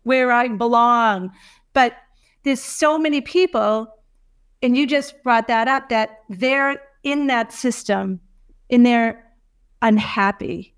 [0.04, 1.30] where I belong.
[1.74, 1.94] But
[2.44, 3.88] there's so many people,
[4.62, 8.20] and you just brought that up, that they're in that system
[8.70, 9.22] and they're
[9.82, 10.74] unhappy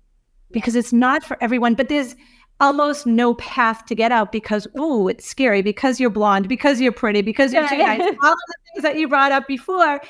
[0.51, 1.75] because it's not for everyone.
[1.75, 2.15] But there's
[2.59, 6.91] almost no path to get out because, oh, it's scary because you're blonde, because you're
[6.91, 7.99] pretty, because you're too nice.
[7.99, 10.01] All of the things that you brought up before.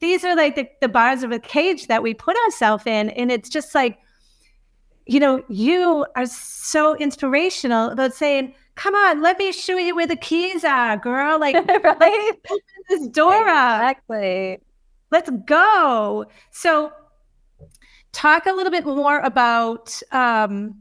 [0.00, 3.10] These are like the, the bars of a cage that we put ourselves in.
[3.10, 3.98] And it's just like,
[5.06, 10.06] you know, you are so inspirational about saying, come on, let me show you where
[10.06, 11.38] the keys are, girl.
[11.38, 12.32] Like, right?
[12.50, 14.54] open this door exactly.
[14.54, 14.60] up.
[15.10, 16.26] Let's go.
[16.50, 16.92] So,
[18.12, 20.76] talk a little bit more about, um,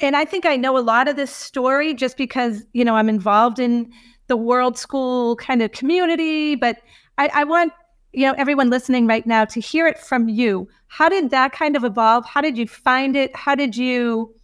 [0.00, 3.08] and I think I know a lot of this story just because, you know, I'm
[3.08, 3.90] involved in
[4.26, 6.78] the world school kind of community, but
[7.18, 7.72] I, I want
[8.12, 10.68] you know everyone listening right now to hear it from you.
[10.88, 12.24] How did that kind of evolve?
[12.26, 13.34] How did you find it?
[13.34, 14.34] How did you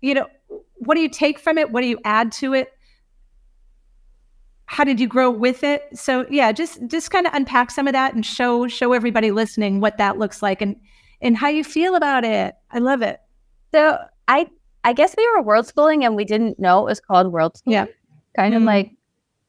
[0.00, 0.26] you know
[0.76, 1.70] what do you take from it?
[1.70, 2.72] What do you add to it?
[4.66, 5.88] How did you grow with it?
[5.94, 9.80] So yeah just just kind of unpack some of that and show show everybody listening
[9.80, 10.76] what that looks like and
[11.20, 12.54] and how you feel about it.
[12.70, 13.20] I love it.
[13.72, 13.98] So
[14.28, 14.48] i
[14.84, 17.72] i guess we were world schooling and we didn't know it was called world school
[17.72, 17.86] yeah
[18.36, 18.62] kind mm-hmm.
[18.62, 18.90] of like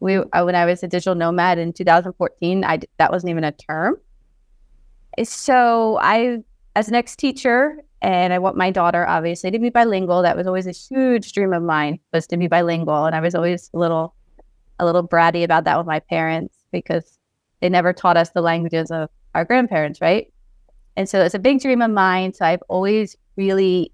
[0.05, 3.51] we uh, when I was a digital nomad in 2014, I that wasn't even a
[3.51, 3.97] term.
[5.23, 6.43] So I,
[6.75, 10.21] as an ex teacher, and I want my daughter obviously to be bilingual.
[10.21, 13.33] That was always a huge dream of mine was to be bilingual, and I was
[13.33, 14.13] always a little,
[14.79, 17.17] a little bratty about that with my parents because
[17.61, 20.31] they never taught us the languages of our grandparents, right?
[20.95, 22.33] And so it's a big dream of mine.
[22.33, 23.91] So I've always really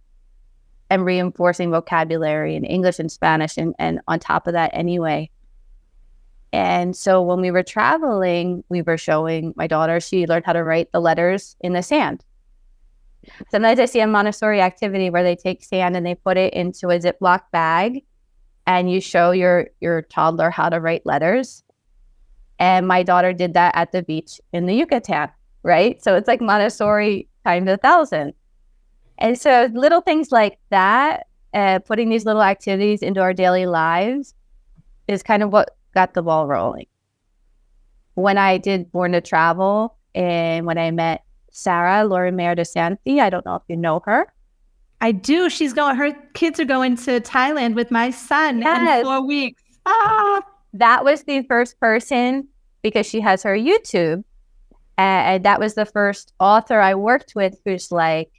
[0.89, 5.29] am reinforcing vocabulary in English and Spanish, and and on top of that, anyway.
[6.53, 10.63] And so when we were traveling, we were showing my daughter, she learned how to
[10.63, 12.25] write the letters in the sand.
[13.49, 16.89] Sometimes I see a Montessori activity where they take sand and they put it into
[16.89, 18.03] a Ziploc bag
[18.67, 21.63] and you show your your toddler how to write letters.
[22.59, 25.29] And my daughter did that at the beach in the Yucatan,
[25.63, 26.03] right?
[26.03, 28.33] So it's like Montessori times a thousand.
[29.17, 34.33] And so little things like that, uh, putting these little activities into our daily lives
[35.07, 36.87] is kind of what got the ball rolling.
[38.15, 43.45] When I did Born to Travel and when I met Sarah Lorimer DeSanti, I don't
[43.45, 44.31] know if you know her.
[44.99, 45.49] I do.
[45.49, 48.99] She's going, her kids are going to Thailand with my son yes.
[48.99, 49.63] in four weeks.
[49.85, 50.41] Ah,
[50.73, 52.47] that was the first person
[52.81, 54.23] because she has her YouTube.
[54.97, 58.29] And that was the first author I worked with who's like,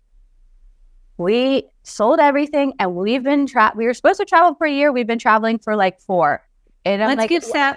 [1.16, 4.92] we sold everything and we've been tra- we were supposed to travel for a year.
[4.92, 6.42] We've been traveling for like four.
[6.84, 7.76] And I'm let's like, give Sarah,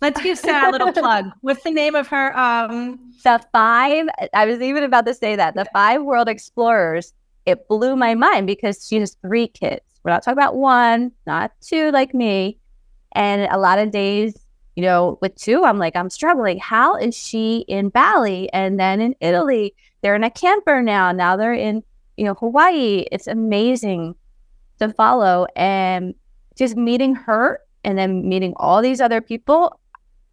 [0.00, 1.26] let's give Sarah a little plug.
[1.40, 2.36] What's the name of her?
[2.38, 4.06] Um, the five.
[4.34, 7.12] I was even about to say that the five world explorers.
[7.46, 9.82] It blew my mind because she has three kids.
[10.02, 12.58] We're not talking about one, not two like me.
[13.12, 14.36] And a lot of days,
[14.74, 16.58] you know, with two, I'm like, I'm struggling.
[16.58, 19.74] How is she in Bali and then in Italy?
[20.02, 21.12] They're in a camper now.
[21.12, 21.82] Now they're in,
[22.16, 23.06] you know, Hawaii.
[23.10, 24.14] It's amazing
[24.78, 25.46] to follow.
[25.56, 26.14] And
[26.56, 29.80] just meeting her and then meeting all these other people,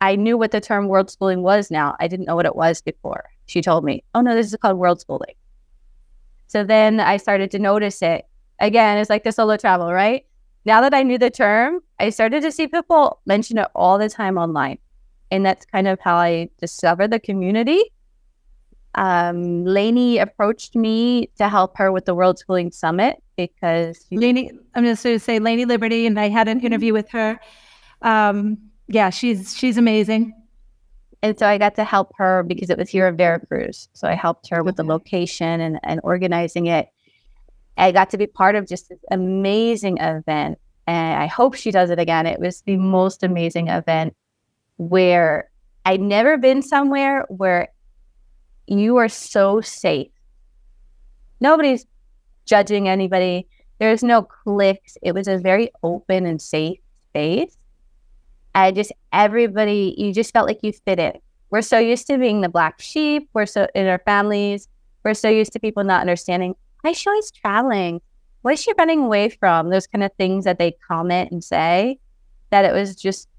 [0.01, 1.95] I knew what the term world schooling was now.
[1.99, 3.29] I didn't know what it was before.
[3.45, 5.35] She told me, oh no, this is called world schooling.
[6.47, 8.25] So then I started to notice it.
[8.59, 10.25] Again, it's like the solo travel, right?
[10.65, 14.09] Now that I knew the term, I started to see people mention it all the
[14.09, 14.79] time online.
[15.29, 17.81] And that's kind of how I discovered the community.
[18.95, 24.83] Um, Lainie approached me to help her with the World Schooling Summit because Lainie, I'm
[24.83, 27.39] just going to say Lainie Liberman, and I had an interview with her.
[28.01, 28.57] Um,
[28.87, 30.33] yeah, she's she's amazing.
[31.23, 33.87] And so I got to help her because it was here in Veracruz.
[33.93, 36.89] So I helped her with the location and, and organizing it.
[37.77, 40.59] I got to be part of just this amazing event.
[40.85, 42.27] And I hope she does it again.
[42.27, 44.13] It was the most amazing event
[44.75, 45.49] where
[45.85, 47.69] I'd never been somewhere where
[48.67, 50.11] you are so safe.
[51.39, 51.85] Nobody's
[52.45, 53.47] judging anybody.
[53.79, 54.97] There's no clicks.
[55.01, 56.79] It was a very open and safe
[57.09, 57.57] space.
[58.55, 61.13] I just everybody, you just felt like you fit in.
[61.49, 63.29] We're so used to being the black sheep.
[63.33, 64.67] We're so in our families.
[65.03, 68.01] We're so used to people not understanding why is she always traveling?
[68.41, 69.69] What is she running away from?
[69.69, 71.99] Those kind of things that they comment and say.
[72.49, 73.29] That it was just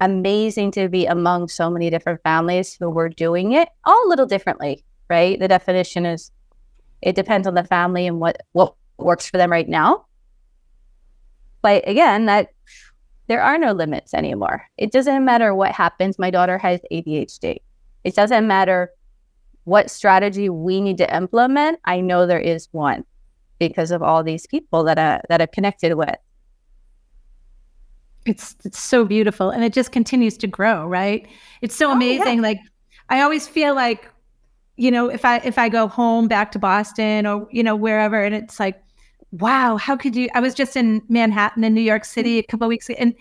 [0.00, 4.26] amazing to be among so many different families who were doing it all a little
[4.26, 5.38] differently, right?
[5.38, 6.30] The definition is
[7.02, 10.06] it depends on the family and what what works for them right now.
[11.62, 12.50] But again, that
[13.26, 14.62] there are no limits anymore.
[14.78, 16.18] It doesn't matter what happens.
[16.18, 17.58] My daughter has ADHD.
[18.04, 18.90] It doesn't matter
[19.64, 21.80] what strategy we need to implement.
[21.84, 23.04] I know there is one
[23.58, 26.14] because of all these people that I, that I've connected with.
[28.26, 31.26] It's it's so beautiful and it just continues to grow, right?
[31.62, 32.26] It's so amazing.
[32.26, 32.40] Oh, yeah.
[32.40, 32.60] Like
[33.08, 34.08] I always feel like,
[34.76, 38.22] you know, if I if I go home back to Boston or, you know, wherever
[38.22, 38.82] and it's like,
[39.32, 42.68] wow, how could you I was just in Manhattan in New York City a couple
[42.68, 43.14] weeks ago and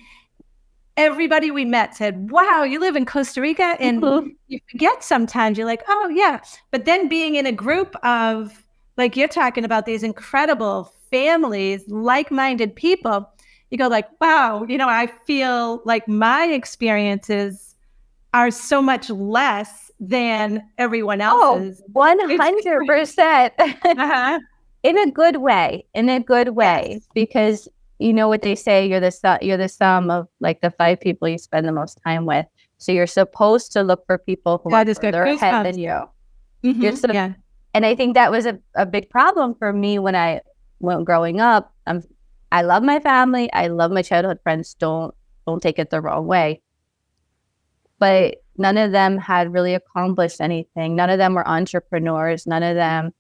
[0.98, 3.76] everybody we met said, Wow, you live in Costa Rica.
[3.80, 4.30] And mm-hmm.
[4.48, 6.42] you forget sometimes, you're like, Oh, yeah.
[6.72, 8.64] But then being in a group of,
[8.98, 13.30] like you're talking about these incredible families, like minded people,
[13.70, 17.76] you go, like, Wow, you know, I feel like my experiences
[18.34, 21.82] are so much less than everyone oh, else's.
[21.96, 23.52] Oh, 100%.
[23.60, 24.40] uh-huh.
[24.84, 27.08] In a good way, in a good way, yes.
[27.14, 27.68] because
[28.00, 31.00] you know what they say you're the su- you're the sum of like the five
[31.00, 32.46] people you spend the most time with
[32.78, 36.02] so you're supposed to look for people who God, are further ahead than you
[36.64, 36.96] mm-hmm.
[36.96, 37.34] so, yeah.
[37.74, 40.42] and i think that was a, a big problem for me when i
[40.80, 42.04] went growing up um,
[42.52, 45.16] i love my family i love my childhood friends don't
[45.48, 46.62] don't take it the wrong way
[47.98, 52.76] but none of them had really accomplished anything none of them were entrepreneurs none of
[52.76, 53.14] them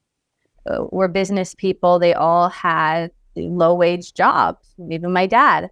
[0.70, 5.70] uh, were business people they all had low wage jobs, even my dad.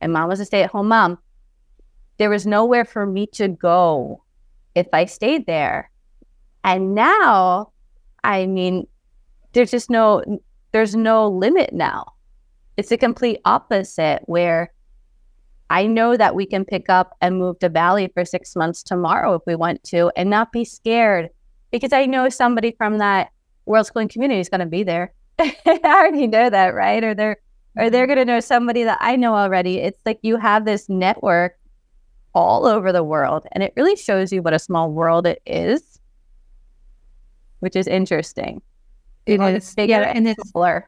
[0.00, 1.18] And mom was a stay at home mom.
[2.18, 4.22] There was nowhere for me to go
[4.74, 5.90] if I stayed there.
[6.64, 7.72] And now,
[8.24, 8.86] I mean,
[9.52, 10.22] there's just no
[10.72, 12.12] there's no limit now.
[12.76, 14.72] It's the complete opposite where
[15.72, 19.32] I know that we can pick up and move to Bali for six months tomorrow
[19.32, 21.30] if we want to and not be scared
[21.70, 23.30] because I know somebody from that
[23.64, 25.14] world schooling community is going to be there.
[25.38, 27.02] I already know that, right?
[27.02, 27.38] Or they're
[27.78, 29.78] or they're going to know somebody that I know already.
[29.78, 31.56] It's like you have this network
[32.34, 35.98] all over the world, and it really shows you what a small world it is,
[37.60, 38.60] which is interesting.
[39.24, 40.86] It is, yeah, and it's blur.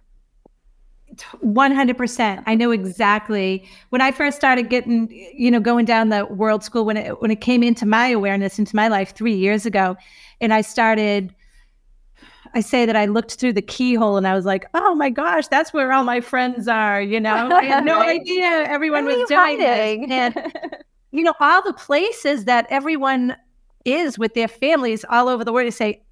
[1.45, 6.65] 100% i know exactly when i first started getting you know going down the world
[6.65, 9.97] school when it when it came into my awareness into my life three years ago
[10.41, 11.35] and i started
[12.57, 15.49] I say that I looked through the keyhole and I was like, oh my gosh,
[15.49, 17.03] that's where all my friends are.
[17.03, 18.21] You know, I had no right.
[18.21, 20.07] idea everyone was doing this.
[20.09, 20.53] And,
[21.11, 23.37] you know, all the places that everyone
[23.85, 25.65] is with their families all over the world.
[25.65, 26.05] You say,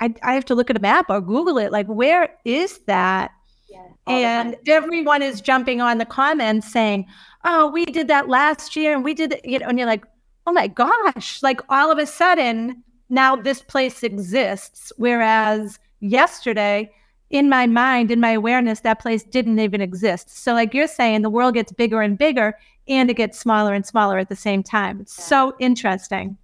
[0.00, 1.72] I, I have to look at a map or Google it.
[1.72, 3.32] Like, where is that?
[3.68, 7.06] Yeah, and everyone is jumping on the comments saying,
[7.44, 9.40] oh, we did that last year and we did it.
[9.44, 10.04] You know, and you're like,
[10.46, 14.92] oh my gosh, like all of a sudden, now this place exists.
[14.96, 16.90] Whereas yesterday,
[17.30, 20.34] in my mind, in my awareness, that place didn't even exist.
[20.36, 22.54] So, like you're saying, the world gets bigger and bigger
[22.88, 25.00] and it gets smaller and smaller at the same time.
[25.00, 26.38] It's so interesting.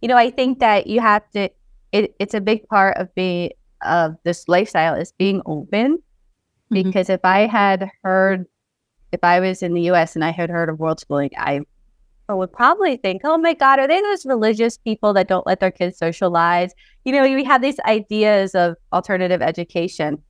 [0.00, 1.50] You know, I think that you have to,
[1.92, 3.50] it, it's a big part of being,
[3.82, 6.00] of this lifestyle is being open.
[6.72, 6.88] Mm-hmm.
[6.88, 8.46] Because if I had heard,
[9.12, 11.60] if I was in the US and I had heard of world schooling, I
[12.28, 15.70] would probably think, oh my God, are they those religious people that don't let their
[15.72, 16.72] kids socialize?
[17.04, 20.22] You know, we have these ideas of alternative education.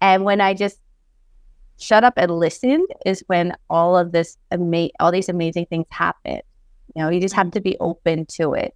[0.00, 0.80] And when I just
[1.80, 6.40] shut up and listened is when all of this ama- all these amazing things happen.
[6.94, 7.52] You know, you just have mm.
[7.52, 8.74] to be open to it.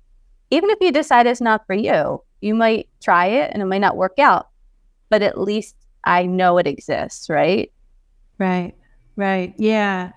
[0.51, 3.81] Even if you decide it's not for you, you might try it and it might
[3.81, 4.49] not work out,
[5.11, 7.73] but at least I know it exists, right?
[8.39, 8.75] Right.
[9.17, 9.55] Right.
[9.59, 10.13] Yeah.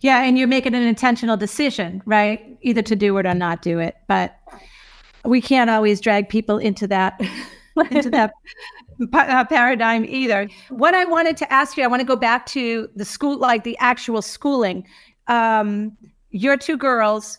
[0.00, 2.58] Yeah, and you're making an intentional decision, right?
[2.62, 3.96] Either to do it or not do it.
[4.06, 4.36] But
[5.24, 7.20] we can't always drag people into that
[7.90, 8.32] into that
[9.12, 10.48] uh, paradigm either.
[10.68, 13.64] What I wanted to ask you, I want to go back to the school, like
[13.64, 14.86] the actual schooling.
[15.28, 15.96] Um,
[16.30, 17.38] your two girls.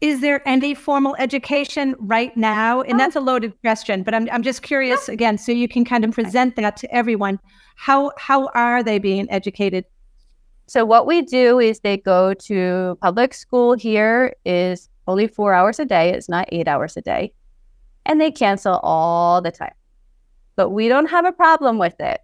[0.00, 2.82] Is there any formal education right now?
[2.82, 2.98] And oh.
[2.98, 6.12] that's a loaded question, but I'm I'm just curious again, so you can kind of
[6.12, 7.40] present that to everyone.
[7.76, 9.84] How how are they being educated?
[10.68, 15.80] So what we do is they go to public school here is only four hours
[15.80, 16.10] a day.
[16.12, 17.32] It's not eight hours a day.
[18.04, 19.72] And they cancel all the time.
[20.56, 22.20] But we don't have a problem with it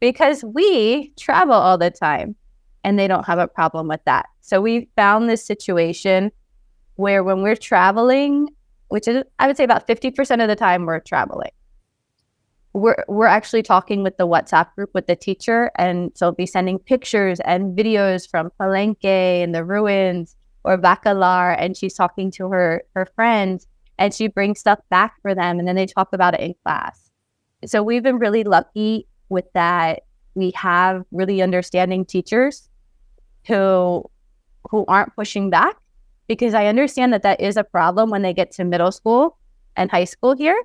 [0.00, 2.36] because we travel all the time
[2.82, 4.26] and they don't have a problem with that.
[4.40, 6.32] So we found this situation
[6.96, 8.48] where when we're traveling,
[8.88, 11.50] which is I would say about 50% of the time we're traveling
[12.74, 16.78] we're we're actually talking with the WhatsApp group with the teacher, and so be sending
[16.78, 19.04] pictures and videos from Palenque
[19.42, 23.66] and the ruins or Bacalar, and she's talking to her her friends,
[23.96, 27.10] and she brings stuff back for them, and then they talk about it in class.
[27.64, 30.02] so we've been really lucky with that.
[30.34, 32.68] We have really understanding teachers
[33.46, 34.04] who
[34.68, 35.76] who aren't pushing back
[36.26, 39.36] because I understand that that is a problem when they get to middle school
[39.76, 40.60] and high school here.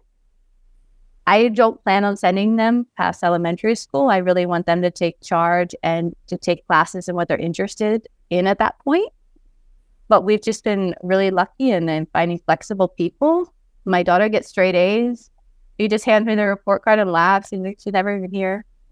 [1.28, 4.10] I don't plan on sending them past elementary school.
[4.10, 8.08] I really want them to take charge and to take classes in what they're interested
[8.32, 9.12] in at that point.
[10.08, 13.54] But we've just been really lucky in, in finding flexible people.
[13.86, 15.30] My daughter gets straight A's.
[15.78, 17.52] He just hands me the report card and laughs.
[17.52, 18.66] Like, she's never even here.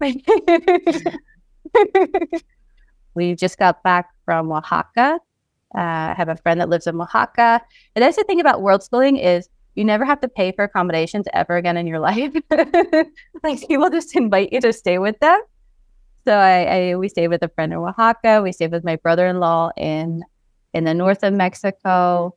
[3.14, 5.18] we just got back from Oaxaca.
[5.74, 7.60] Uh, I have a friend that lives in Oaxaca.
[7.94, 11.26] And that's the thing about world schooling is you never have to pay for accommodations
[11.32, 12.32] ever again in your life.
[13.42, 15.40] like people just invite you to stay with them.
[16.26, 18.42] So I, I we stayed with a friend in Oaxaca.
[18.42, 20.24] We stayed with my brother-in-law in
[20.74, 22.36] in the north of Mexico.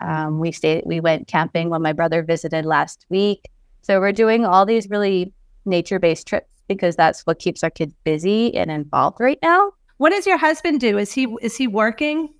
[0.00, 0.84] Um, we stayed.
[0.86, 3.50] We went camping when my brother visited last week.
[3.82, 5.32] So we're doing all these really
[5.64, 9.72] nature-based trips because that's what keeps our kids busy and involved right now.
[9.96, 10.98] What does your husband do?
[10.98, 12.34] Is he is he working?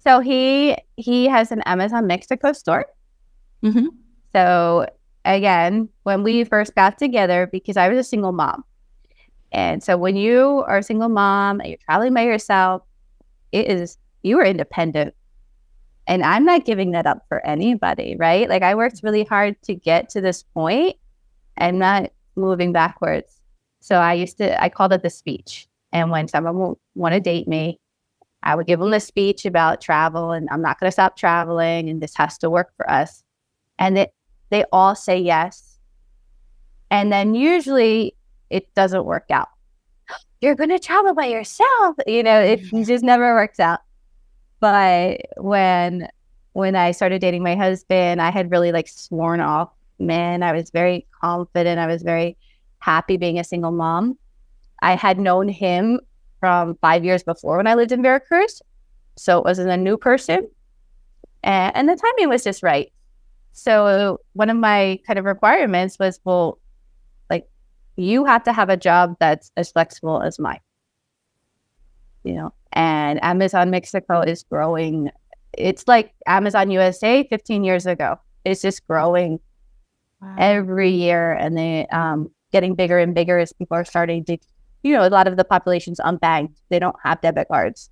[0.00, 2.86] So he he has an Amazon Mexico store.
[3.62, 3.86] Mm-hmm.
[4.32, 4.86] So
[5.24, 8.64] again, when we first got together, because I was a single mom,
[9.52, 12.82] and so when you are a single mom and you're traveling by yourself,
[13.52, 15.14] it is you are independent.
[16.06, 18.48] And I'm not giving that up for anybody, right?
[18.48, 20.96] Like I worked really hard to get to this point.
[21.58, 23.40] I'm not moving backwards.
[23.80, 25.68] So I used to I called it the speech.
[25.92, 27.79] And when someone will want to date me,
[28.42, 31.88] I would give them a speech about travel and I'm not going to stop traveling
[31.90, 33.22] and this has to work for us.
[33.78, 34.08] And they,
[34.50, 35.78] they all say yes.
[36.90, 38.14] And then usually
[38.48, 39.48] it doesn't work out.
[40.40, 41.96] You're going to travel by yourself.
[42.06, 43.80] You know, it just never works out.
[44.60, 46.08] But when
[46.52, 50.42] when I started dating my husband, I had really like sworn off men.
[50.42, 51.78] I was very confident.
[51.78, 52.36] I was very
[52.80, 54.18] happy being a single mom.
[54.82, 56.00] I had known him
[56.40, 58.62] from five years before when I lived in Veracruz.
[59.16, 60.48] So it wasn't a new person.
[61.42, 62.92] And, and the timing was just right.
[63.52, 66.58] So one of my kind of requirements was, well,
[67.28, 67.48] like
[67.96, 70.60] you have to have a job that's as flexible as mine.
[72.24, 75.10] You know, and Amazon Mexico is growing.
[75.56, 78.18] It's like Amazon USA 15 years ago.
[78.44, 79.40] It's just growing
[80.20, 80.36] wow.
[80.38, 84.36] every year and they um getting bigger and bigger as people are starting to
[84.82, 86.56] you know, a lot of the population's unbanked.
[86.68, 87.90] They don't have debit cards.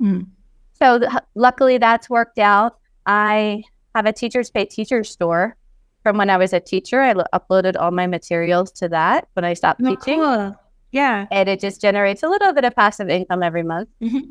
[0.00, 0.26] Mm.
[0.74, 2.78] So th- luckily that's worked out.
[3.06, 3.62] I
[3.94, 5.56] have a teachers pay teachers store
[6.02, 7.00] from when I was a teacher.
[7.00, 10.20] I l- uploaded all my materials to that when I stopped oh, teaching.
[10.20, 10.56] Cool.
[10.92, 11.26] Yeah.
[11.30, 13.88] And it just generates a little bit of passive income every month.
[14.00, 14.30] Mm-hmm.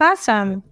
[0.00, 0.62] Awesome.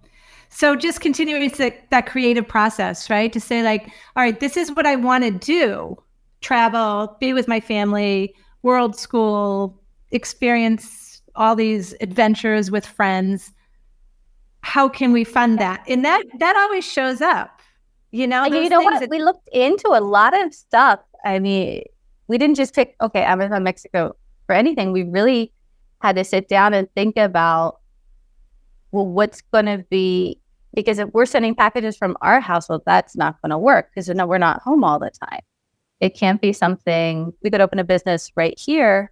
[0.49, 1.49] So just continuing
[1.91, 3.31] that creative process, right?
[3.31, 5.95] To say like, all right, this is what I want to do.
[6.41, 9.79] Travel, be with my family, world school,
[10.11, 13.53] experience all these adventures with friends
[14.61, 15.83] how can we fund that?
[15.87, 17.61] And that that always shows up
[18.11, 18.99] you know you know what?
[18.99, 20.99] that- we looked into a lot of stuff.
[21.23, 21.83] I mean
[22.27, 24.15] we didn't just pick okay amazon mexico
[24.45, 24.91] for anything.
[24.91, 25.53] We really
[26.01, 27.79] had to sit down and think about
[28.91, 30.39] well what's going to be
[30.73, 34.25] because if we're sending packages from our household that's not going to work because no,
[34.25, 35.41] we're not home all the time.
[35.99, 39.11] It can't be something we could open a business right here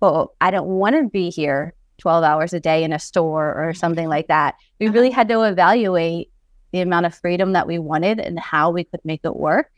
[0.00, 3.74] well, I don't want to be here 12 hours a day in a store or
[3.74, 4.54] something like that.
[4.78, 4.94] We uh-huh.
[4.94, 6.30] really had to evaluate
[6.72, 9.70] the amount of freedom that we wanted and how we could make it work.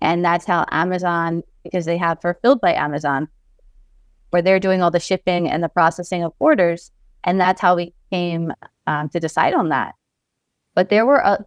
[0.00, 3.28] And that's how Amazon, because they have fulfilled by Amazon,
[4.30, 6.90] where they're doing all the shipping and the processing of orders.
[7.24, 8.52] And that's how we came
[8.86, 9.94] um, to decide on that.
[10.74, 11.42] But there were uh,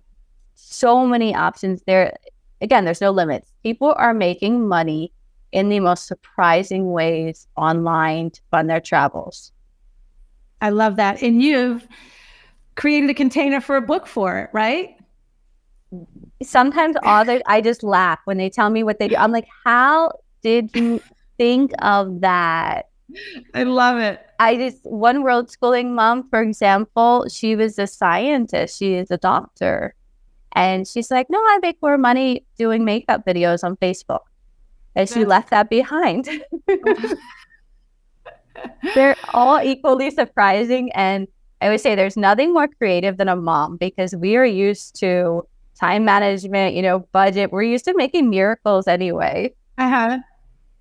[0.53, 2.15] so many options there.
[2.61, 3.51] Again, there's no limits.
[3.63, 5.13] People are making money
[5.53, 9.51] in the most surprising ways online to fund their travels.
[10.61, 11.21] I love that.
[11.21, 11.87] And you've
[12.75, 14.95] created a container for a book for it, right?
[16.41, 19.15] Sometimes authors, I just laugh when they tell me what they do.
[19.15, 20.11] I'm like, how
[20.41, 20.99] did you
[21.37, 22.89] think of that?
[23.53, 24.25] I love it.
[24.39, 29.17] I just, one world schooling mom, for example, she was a scientist, she is a
[29.17, 29.93] doctor.
[30.53, 34.21] And she's like, no, I make more money doing makeup videos on Facebook
[34.95, 36.29] and she left that behind.
[38.95, 40.91] They're all equally surprising.
[40.93, 41.27] And
[41.61, 45.47] I would say there's nothing more creative than a mom because we are used to
[45.79, 47.51] time management, you know, budget.
[47.51, 49.53] We're used to making miracles anyway.
[49.77, 50.19] Uh-huh.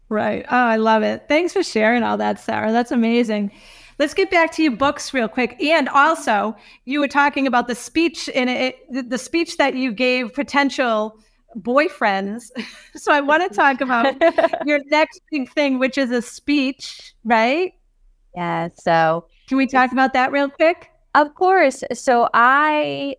[0.09, 0.45] Right.
[0.51, 1.25] Oh, I love it.
[1.29, 2.73] Thanks for sharing all that, Sara.
[2.73, 3.51] That's amazing.
[3.99, 5.63] Let's get back to your books real quick.
[5.63, 10.35] And also, you were talking about the speech in it, the speech that you gave
[10.35, 11.19] potential
[11.59, 12.51] boyfriends.
[12.97, 14.15] so I want to talk about
[14.67, 17.73] your next big thing, which is a speech, right?
[18.35, 18.69] Yeah.
[18.75, 20.91] So can we talk about that real quick?
[21.15, 21.85] Of course.
[21.93, 23.17] So I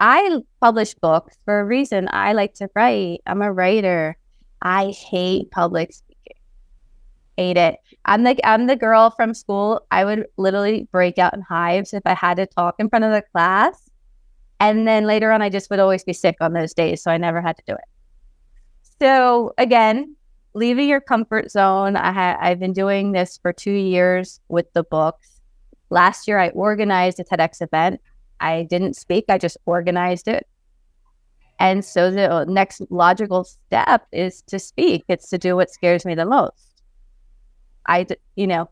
[0.00, 2.08] I publish books for a reason.
[2.10, 3.20] I like to write.
[3.26, 4.16] I'm a writer.
[4.62, 6.36] I hate public speaking.
[7.36, 7.76] Hate it.
[8.04, 9.86] I'm the I'm the girl from school.
[9.90, 13.12] I would literally break out in hives if I had to talk in front of
[13.12, 13.89] the class.
[14.60, 17.16] And then later on I just would always be sick on those days, so I
[17.16, 17.84] never had to do it.
[19.00, 20.14] So again,
[20.54, 21.96] leaving your comfort zone.
[21.96, 25.40] I ha- I've been doing this for 2 years with the books.
[25.88, 28.00] Last year I organized a TEDx event.
[28.40, 30.46] I didn't speak, I just organized it.
[31.58, 35.04] And so the next logical step is to speak.
[35.08, 36.82] It's to do what scares me the most.
[37.86, 38.70] I, you know,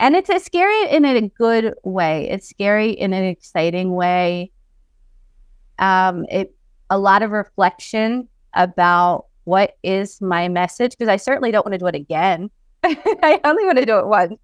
[0.00, 2.28] and it's scary in a good way.
[2.30, 4.50] It's scary in an exciting way.
[5.80, 6.54] Um, it
[6.90, 11.78] a lot of reflection about what is my message because I certainly don't want to
[11.78, 12.50] do it again.
[12.84, 14.34] I only want to do it once.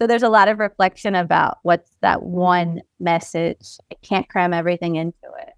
[0.00, 3.78] So there's a lot of reflection about what's that one message.
[3.90, 5.52] I can't cram everything into it.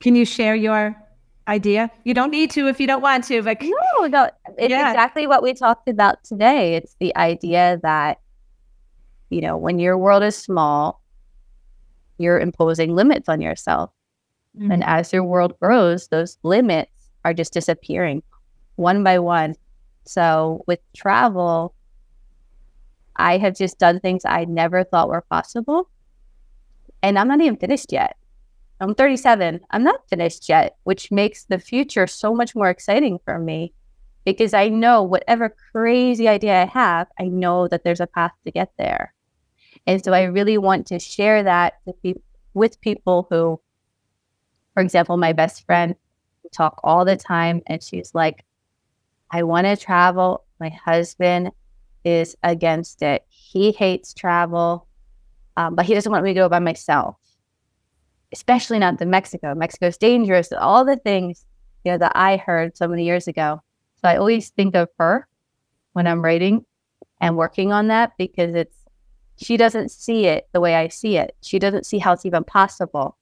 [0.00, 0.96] Can you share your
[1.48, 1.90] idea?
[2.04, 4.90] You don't need to if you don't want to, but no, no, it's yeah.
[4.90, 6.74] exactly what we talked about today.
[6.74, 8.18] It's the idea that
[9.30, 11.02] you know, when your world is small,
[12.18, 13.90] you're imposing limits on yourself.
[14.58, 14.70] Mm-hmm.
[14.70, 16.90] And as your world grows, those limits
[17.24, 18.22] are just disappearing
[18.76, 19.54] one by one.
[20.04, 21.74] So with travel,
[23.16, 25.88] I have just done things I never thought were possible.
[27.02, 28.16] And I'm not even finished yet.
[28.80, 29.60] I'm 37.
[29.70, 33.72] I'm not finished yet, which makes the future so much more exciting for me
[34.26, 38.50] because I know whatever crazy idea I have, I know that there's a path to
[38.50, 39.14] get there.
[39.86, 42.16] And so I really want to share that with,
[42.52, 43.60] with people who,
[44.76, 45.94] for example, my best friend,
[46.52, 48.44] talk all the time, and she's like,
[49.30, 50.44] I want to travel.
[50.60, 51.50] My husband
[52.04, 53.24] is against it.
[53.30, 54.86] He hates travel,
[55.56, 57.16] um, but he doesn't want me to go by myself,
[58.34, 59.54] especially not to Mexico.
[59.54, 60.52] Mexico's dangerous.
[60.52, 61.46] All the things
[61.86, 63.62] you know that I heard so many years ago.
[64.02, 65.26] So I always think of her
[65.94, 66.66] when I'm writing
[67.22, 68.76] and working on that because it's
[69.38, 71.34] she doesn't see it the way I see it.
[71.40, 73.16] She doesn't see how it's even possible.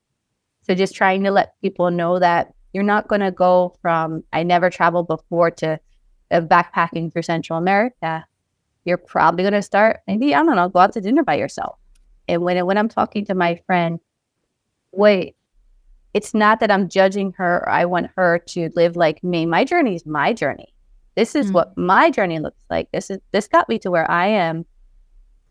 [0.66, 4.43] So just trying to let people know that you're not going to go from I
[4.43, 5.78] never traveled before to
[6.31, 8.27] uh, backpacking through Central America.
[8.85, 11.78] You're probably going to start maybe i don't know go out to dinner by yourself.
[12.28, 14.01] And when when i'm talking to my friend
[14.93, 15.36] wait
[16.12, 19.47] it's not that i'm judging her Or i want her to live like me.
[19.47, 20.74] My journey is my journey.
[21.15, 21.55] This is mm-hmm.
[21.55, 22.91] what my journey looks like.
[22.93, 24.66] This is this got me to where i am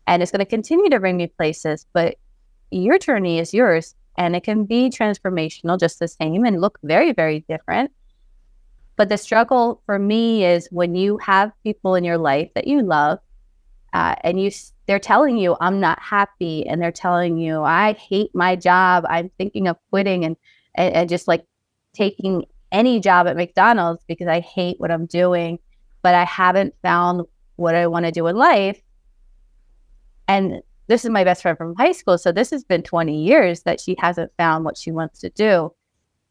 [0.06, 2.16] and it's going to continue to bring me places but
[2.70, 7.12] your journey is yours and it can be transformational just the same and look very
[7.12, 7.90] very different
[8.96, 12.82] but the struggle for me is when you have people in your life that you
[12.82, 13.18] love
[13.92, 14.50] uh, and you
[14.86, 19.04] they're telling you I'm not happy and they're telling you I hate my job.
[19.08, 20.36] I'm thinking of quitting and,
[20.74, 21.44] and, and just like
[21.94, 25.58] taking any job at McDonald's because I hate what I'm doing,
[26.02, 27.22] but I haven't found
[27.56, 28.80] what I want to do in life.
[30.26, 32.18] And this is my best friend from high school.
[32.18, 35.72] So this has been 20 years that she hasn't found what she wants to do.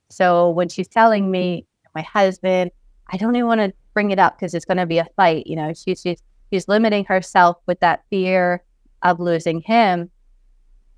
[0.09, 1.65] So when she's telling me,
[1.95, 2.71] my husband,
[3.09, 5.47] I don't even want to bring it up because it's going to be a fight.
[5.47, 6.21] You know, she's, she's
[6.51, 8.63] she's limiting herself with that fear
[9.01, 10.09] of losing him.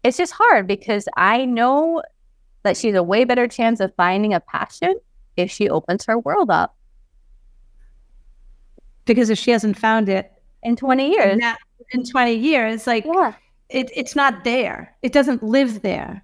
[0.04, 2.04] It's just hard because I know
[2.64, 4.96] that she's a way better chance of finding a passion
[5.38, 6.76] if she opens her world up.
[9.06, 10.32] Because if she hasn't found it
[10.64, 11.40] in 20 years,
[11.92, 13.34] in 20 years, like yeah.
[13.70, 14.96] It, it's not there.
[15.02, 16.24] It doesn't live there.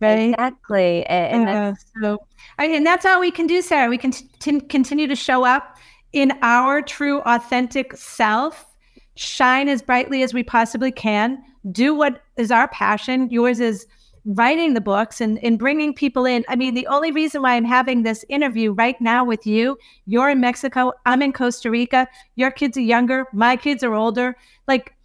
[0.00, 0.30] Right.
[0.30, 1.06] Exactly.
[1.06, 2.18] And, uh, so,
[2.58, 3.88] I mean, and that's all we can do, Sara.
[3.88, 5.76] We can t- continue to show up
[6.12, 8.66] in our true, authentic self,
[9.14, 11.42] shine as brightly as we possibly can,
[11.72, 13.30] do what is our passion.
[13.30, 13.86] Yours is
[14.26, 16.44] writing the books and, and bringing people in.
[16.48, 20.28] I mean, the only reason why I'm having this interview right now with you, you're
[20.28, 24.36] in Mexico, I'm in Costa Rica, your kids are younger, my kids are older.
[24.66, 24.95] Like,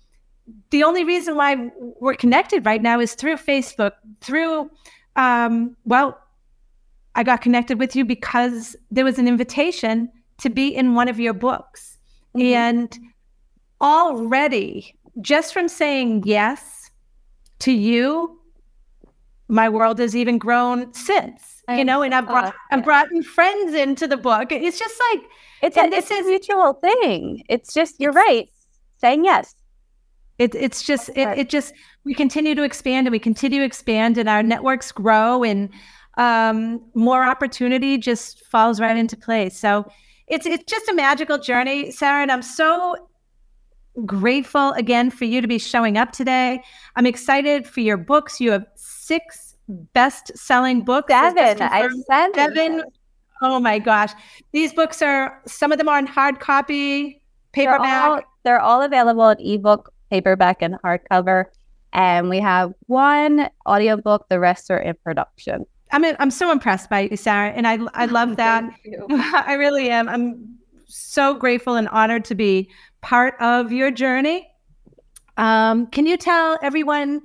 [0.70, 4.70] the only reason why we're connected right now is through Facebook, through,
[5.16, 6.20] um, well,
[7.16, 10.10] I got connected with you because there was an invitation
[10.40, 11.98] to be in one of your books.
[12.36, 12.54] Mm-hmm.
[12.54, 13.00] And
[13.82, 16.90] already, just from saying yes
[17.60, 18.40] to you,
[19.48, 21.62] my world has even grown since.
[21.70, 24.52] you know, and I've brought I've brought friends into the book.
[24.52, 25.24] It's just like
[25.62, 27.44] it's a, this is a mutual thing.
[27.50, 28.50] It's just you're right,
[28.98, 29.56] saying yes.
[30.42, 31.74] It, it's just it, it just
[32.04, 35.70] we continue to expand and we continue to expand and our networks grow and
[36.18, 39.56] um, more opportunity just falls right into place.
[39.56, 39.86] So
[40.28, 42.96] it's it's just a magical journey, Sara, and I'm so
[44.06, 46.64] grateful again for you to be showing up today.
[46.96, 48.42] I'm excited for your books.
[48.42, 49.56] You have six
[49.94, 51.14] best-selling books.
[51.14, 51.62] Seven.
[51.62, 52.84] I said seven.
[53.44, 54.12] Oh my gosh,
[54.54, 57.82] these books are some of them are in hard copy, paperback.
[57.82, 61.46] They're all, they're all available in ebook, paperback, and hardcover.
[61.94, 64.28] And we have one audiobook.
[64.30, 65.66] The rest are in production.
[65.92, 68.64] I'm I'm so impressed by you, Sara, and I I love that.
[69.10, 70.08] I really am.
[70.08, 70.58] I'm
[70.88, 72.70] so grateful and honored to be
[73.02, 74.48] part of your journey.
[75.38, 77.22] Um, can you tell everyone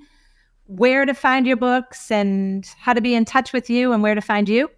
[0.67, 4.15] where to find your books and how to be in touch with you and where
[4.15, 4.71] to find you?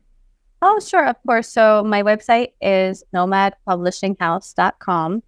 [0.60, 1.48] Oh, sure, of course.
[1.48, 5.22] So my website is nomadpublishinghouse.com.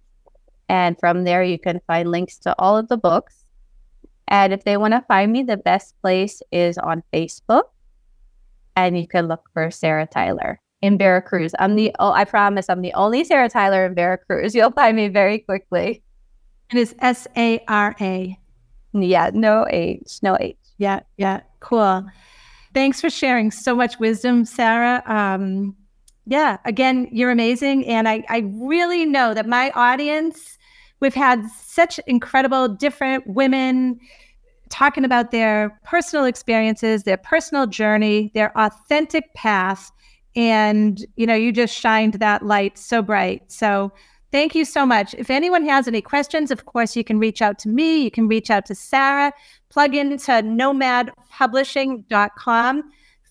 [0.71, 3.43] And from there, you can find links to all of the books.
[4.29, 7.63] And if they want to find me, the best place is on Facebook.
[8.77, 11.53] And you can look for Sara Tyler in Veracruz.
[11.59, 14.55] I'm the oh, I promise I'm the only Sara Tyler in Veracruz.
[14.55, 16.01] You'll find me very quickly.
[16.71, 18.39] It is S A R A.
[18.93, 20.55] Yeah, no H, no H.
[20.77, 22.05] Yeah, yeah, cool.
[22.73, 25.03] Thanks for sharing so much wisdom, Sara.
[25.05, 25.75] Um,
[26.25, 30.57] yeah, again, you're amazing, and I I really know that my audience.
[31.01, 33.99] We've had such incredible, different women
[34.69, 39.91] talking about their personal experiences, their personal journey, their authentic path
[40.33, 43.51] and you know you just shined that light so bright.
[43.51, 43.91] So
[44.31, 45.13] thank you so much.
[45.15, 48.01] If anyone has any questions of course you can reach out to me.
[48.03, 49.33] You can reach out to Sara.
[49.69, 52.83] Plug into nomadpublishing.com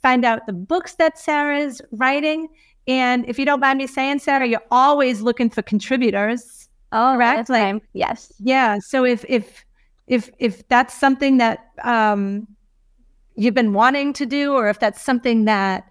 [0.02, 2.48] find out the books that Sara is writing.
[2.88, 7.48] And if you don't mind me saying Sara you're always looking for contributors oh correct
[7.48, 9.64] like, yes yeah so if if
[10.06, 12.46] if if that's something that um
[13.36, 15.88] you've been wanting to do or if that's something that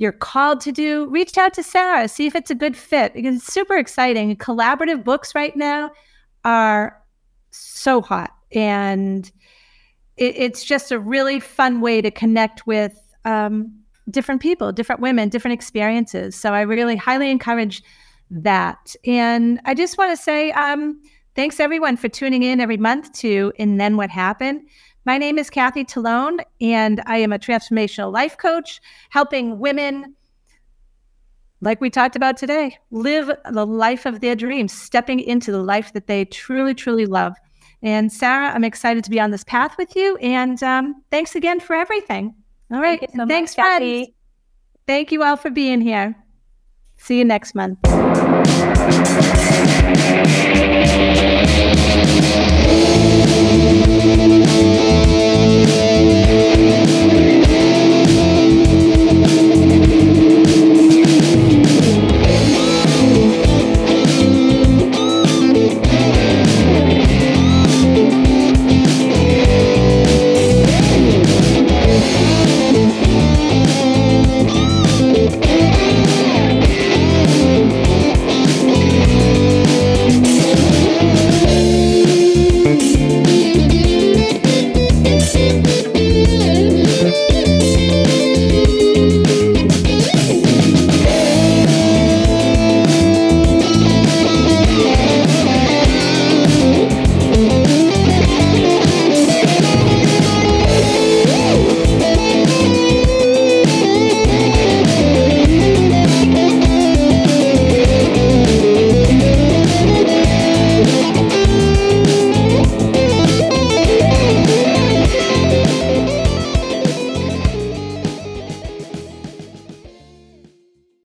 [0.00, 3.36] you're called to do, reach out to Sara, see if it's a good fit because
[3.36, 4.34] it's super exciting.
[4.34, 5.90] Collaborative books right now
[6.42, 6.98] are
[7.50, 9.30] so hot and
[10.16, 13.70] it, it's just a really fun way to connect with um,
[14.08, 16.34] different people, different women, different experiences.
[16.34, 17.82] So I really highly encourage
[18.30, 18.94] that.
[19.04, 21.00] And I just want to say um,
[21.34, 24.62] thanks everyone for tuning in every month to And Then What Happened.
[25.06, 30.14] My name is Kathy Talone, and I am a transformational life coach helping women,
[31.62, 35.92] like we talked about today, live the life of their dreams, stepping into the life
[35.94, 37.34] that they truly, truly love.
[37.82, 40.16] And Sara, I'm excited to be on this path with you.
[40.18, 42.34] And um, thanks again for everything.
[42.70, 43.00] All right.
[43.00, 44.08] Thank so thanks, much.
[44.86, 46.14] Thank you all for being here.
[47.02, 47.78] See you next month.